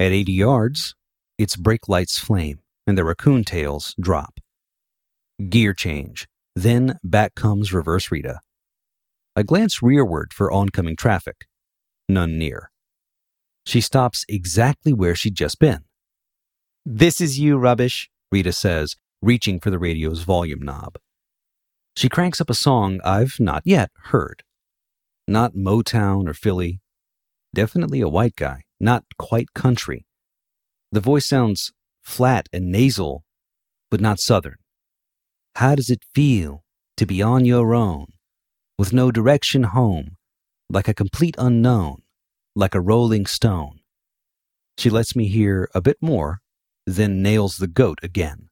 At 0.00 0.10
80 0.10 0.32
yards, 0.32 0.94
its 1.38 1.54
brake 1.54 1.88
lights 1.88 2.18
flame 2.18 2.58
and 2.86 2.98
the 2.98 3.04
raccoon 3.04 3.44
tails 3.44 3.94
drop. 4.00 4.40
Gear 5.48 5.74
change, 5.74 6.26
then 6.54 6.98
back 7.02 7.34
comes 7.34 7.72
reverse 7.72 8.10
Rita. 8.10 8.40
I 9.34 9.42
glance 9.42 9.82
rearward 9.82 10.32
for 10.32 10.52
oncoming 10.52 10.96
traffic. 10.96 11.46
None 12.08 12.38
near. 12.38 12.70
She 13.64 13.80
stops 13.80 14.24
exactly 14.28 14.92
where 14.92 15.14
she'd 15.14 15.34
just 15.34 15.58
been. 15.58 15.84
This 16.84 17.20
is 17.20 17.38
you, 17.38 17.56
rubbish, 17.56 18.10
Rita 18.30 18.52
says, 18.52 18.96
reaching 19.22 19.60
for 19.60 19.70
the 19.70 19.78
radio's 19.78 20.22
volume 20.22 20.60
knob. 20.60 20.98
She 21.96 22.08
cranks 22.08 22.40
up 22.40 22.50
a 22.50 22.54
song 22.54 23.00
I've 23.04 23.38
not 23.38 23.62
yet 23.64 23.90
heard. 24.06 24.42
Not 25.28 25.54
Motown 25.54 26.28
or 26.28 26.34
Philly. 26.34 26.80
Definitely 27.54 28.00
a 28.00 28.08
white 28.08 28.34
guy, 28.34 28.62
not 28.80 29.04
quite 29.18 29.54
country. 29.54 30.06
The 30.90 31.00
voice 31.00 31.26
sounds 31.26 31.72
flat 32.02 32.48
and 32.52 32.72
nasal, 32.72 33.24
but 33.90 34.00
not 34.00 34.18
southern. 34.18 34.56
How 35.56 35.74
does 35.74 35.90
it 35.90 36.04
feel 36.14 36.64
to 36.96 37.06
be 37.06 37.20
on 37.20 37.44
your 37.44 37.74
own, 37.74 38.06
with 38.78 38.92
no 38.92 39.10
direction 39.10 39.64
home, 39.64 40.16
like 40.70 40.88
a 40.88 40.94
complete 40.94 41.36
unknown, 41.38 42.02
like 42.56 42.74
a 42.74 42.80
rolling 42.80 43.26
stone? 43.26 43.80
She 44.78 44.88
lets 44.88 45.14
me 45.14 45.28
hear 45.28 45.68
a 45.74 45.80
bit 45.80 45.98
more, 46.00 46.40
then 46.86 47.22
nails 47.22 47.58
the 47.58 47.66
goat 47.66 47.98
again. 48.02 48.48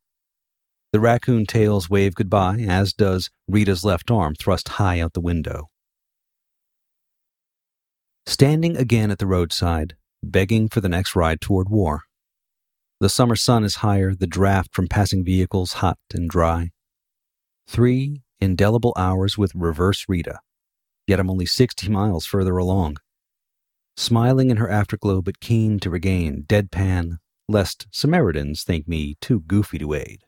The 0.93 1.01
raccoon 1.01 1.47
tails 1.47 1.89
wave 1.89 2.15
goodbye, 2.15 2.67
as 2.69 2.93
does 2.93 3.31
Rita's 3.49 3.85
left 3.85 4.11
arm 4.11 4.35
thrust 4.35 4.69
high 4.69 5.01
out 5.01 5.15
the 5.15 5.21
window. 5.21 5.69
Standing 8.27 8.77
again 8.77 9.11
at 9.11 9.19
the 9.19 9.27
roadside, 9.27 9.95
begging 10.23 10.69
for 10.69 10.81
the 10.81 10.89
next 10.89 11.17
ride 11.17 11.41
toward 11.41 11.69
war. 11.69 12.03
The 13.01 13.09
summer 13.09 13.37
sun 13.37 13.65
is 13.65 13.77
higher, 13.77 14.15
the 14.15 14.27
draft 14.27 14.75
from 14.75 14.87
passing 14.87 15.25
vehicles 15.25 15.75
hot 15.75 15.99
and 16.13 16.29
dry. 16.29 16.71
Three 17.73 18.23
indelible 18.41 18.93
hours 18.97 19.39
with 19.39 19.55
reverse 19.55 20.07
Rita, 20.09 20.41
yet 21.07 21.21
I'm 21.21 21.31
only 21.31 21.47
60 21.47 21.89
miles 21.89 22.27
further 22.27 22.57
along. 22.57 22.97
Smiling 23.97 24.51
in 24.51 24.57
her 24.57 24.69
afterglow, 24.69 25.23
but 25.23 25.39
keen 25.39 25.79
to 25.79 25.89
regain 25.89 26.43
deadpan, 26.49 27.19
lest 27.49 27.87
Samaritans 27.93 28.65
think 28.65 28.89
me 28.89 29.15
too 29.21 29.43
goofy 29.43 29.79
to 29.79 29.95
aid. 29.95 30.25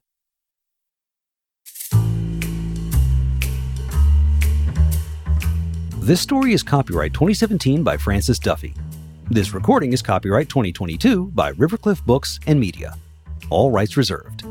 This 5.99 6.21
story 6.21 6.53
is 6.53 6.63
copyright 6.63 7.13
2017 7.13 7.83
by 7.83 7.97
Francis 7.97 8.39
Duffy. 8.39 8.73
This 9.33 9.53
recording 9.53 9.93
is 9.93 10.01
copyright 10.01 10.49
2022 10.49 11.33
by 11.35 11.53
Rivercliff 11.55 12.07
Books 12.07 12.39
and 12.47 12.61
Media. 12.61 12.95
All 13.51 13.73
rights 13.73 13.97
reserved. 13.97 14.45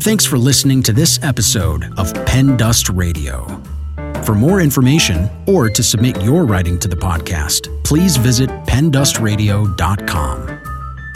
Thanks 0.00 0.24
for 0.24 0.38
listening 0.38 0.82
to 0.84 0.92
this 0.92 1.22
episode 1.22 1.92
of 1.98 2.12
Pen 2.26 2.56
Dust 2.56 2.88
Radio. 2.88 3.46
For 4.24 4.34
more 4.34 4.60
information 4.60 5.28
or 5.46 5.68
to 5.68 5.82
submit 5.82 6.20
your 6.22 6.44
writing 6.44 6.78
to 6.80 6.88
the 6.88 6.96
podcast, 6.96 7.84
please 7.84 8.16
visit 8.16 8.48
pendustradio.com. 8.66 10.46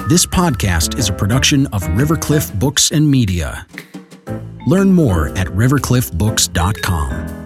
This 0.09 0.27
podcast 0.27 0.99
is 0.99 1.09
a 1.09 1.13
production 1.13 1.67
of 1.69 1.83
Rivercliff 1.83 2.59
Books 2.59 2.93
and 2.93 3.11
Media. 3.11 3.67
Learn 4.67 4.93
more 4.93 5.29
at 5.31 5.47
rivercliffbooks.com. 5.49 7.43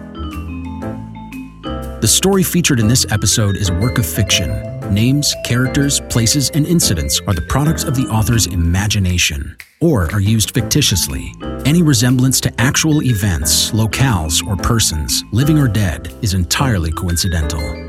The 2.01 2.07
story 2.07 2.43
featured 2.43 2.79
in 2.79 2.87
this 2.87 3.09
episode 3.11 3.55
is 3.57 3.69
a 3.69 3.73
work 3.75 3.97
of 3.97 4.05
fiction. 4.05 4.93
Names, 4.93 5.35
characters, 5.45 6.01
places, 6.09 6.49
and 6.51 6.65
incidents 6.65 7.19
are 7.27 7.33
the 7.33 7.41
products 7.41 7.83
of 7.83 7.95
the 7.95 8.07
author's 8.07 8.47
imagination 8.47 9.57
or 9.81 10.11
are 10.11 10.19
used 10.19 10.53
fictitiously. 10.53 11.33
Any 11.65 11.81
resemblance 11.81 12.39
to 12.41 12.61
actual 12.61 13.01
events, 13.03 13.71
locales, 13.71 14.45
or 14.45 14.55
persons, 14.55 15.23
living 15.31 15.57
or 15.57 15.67
dead, 15.67 16.13
is 16.21 16.33
entirely 16.33 16.91
coincidental. 16.91 17.88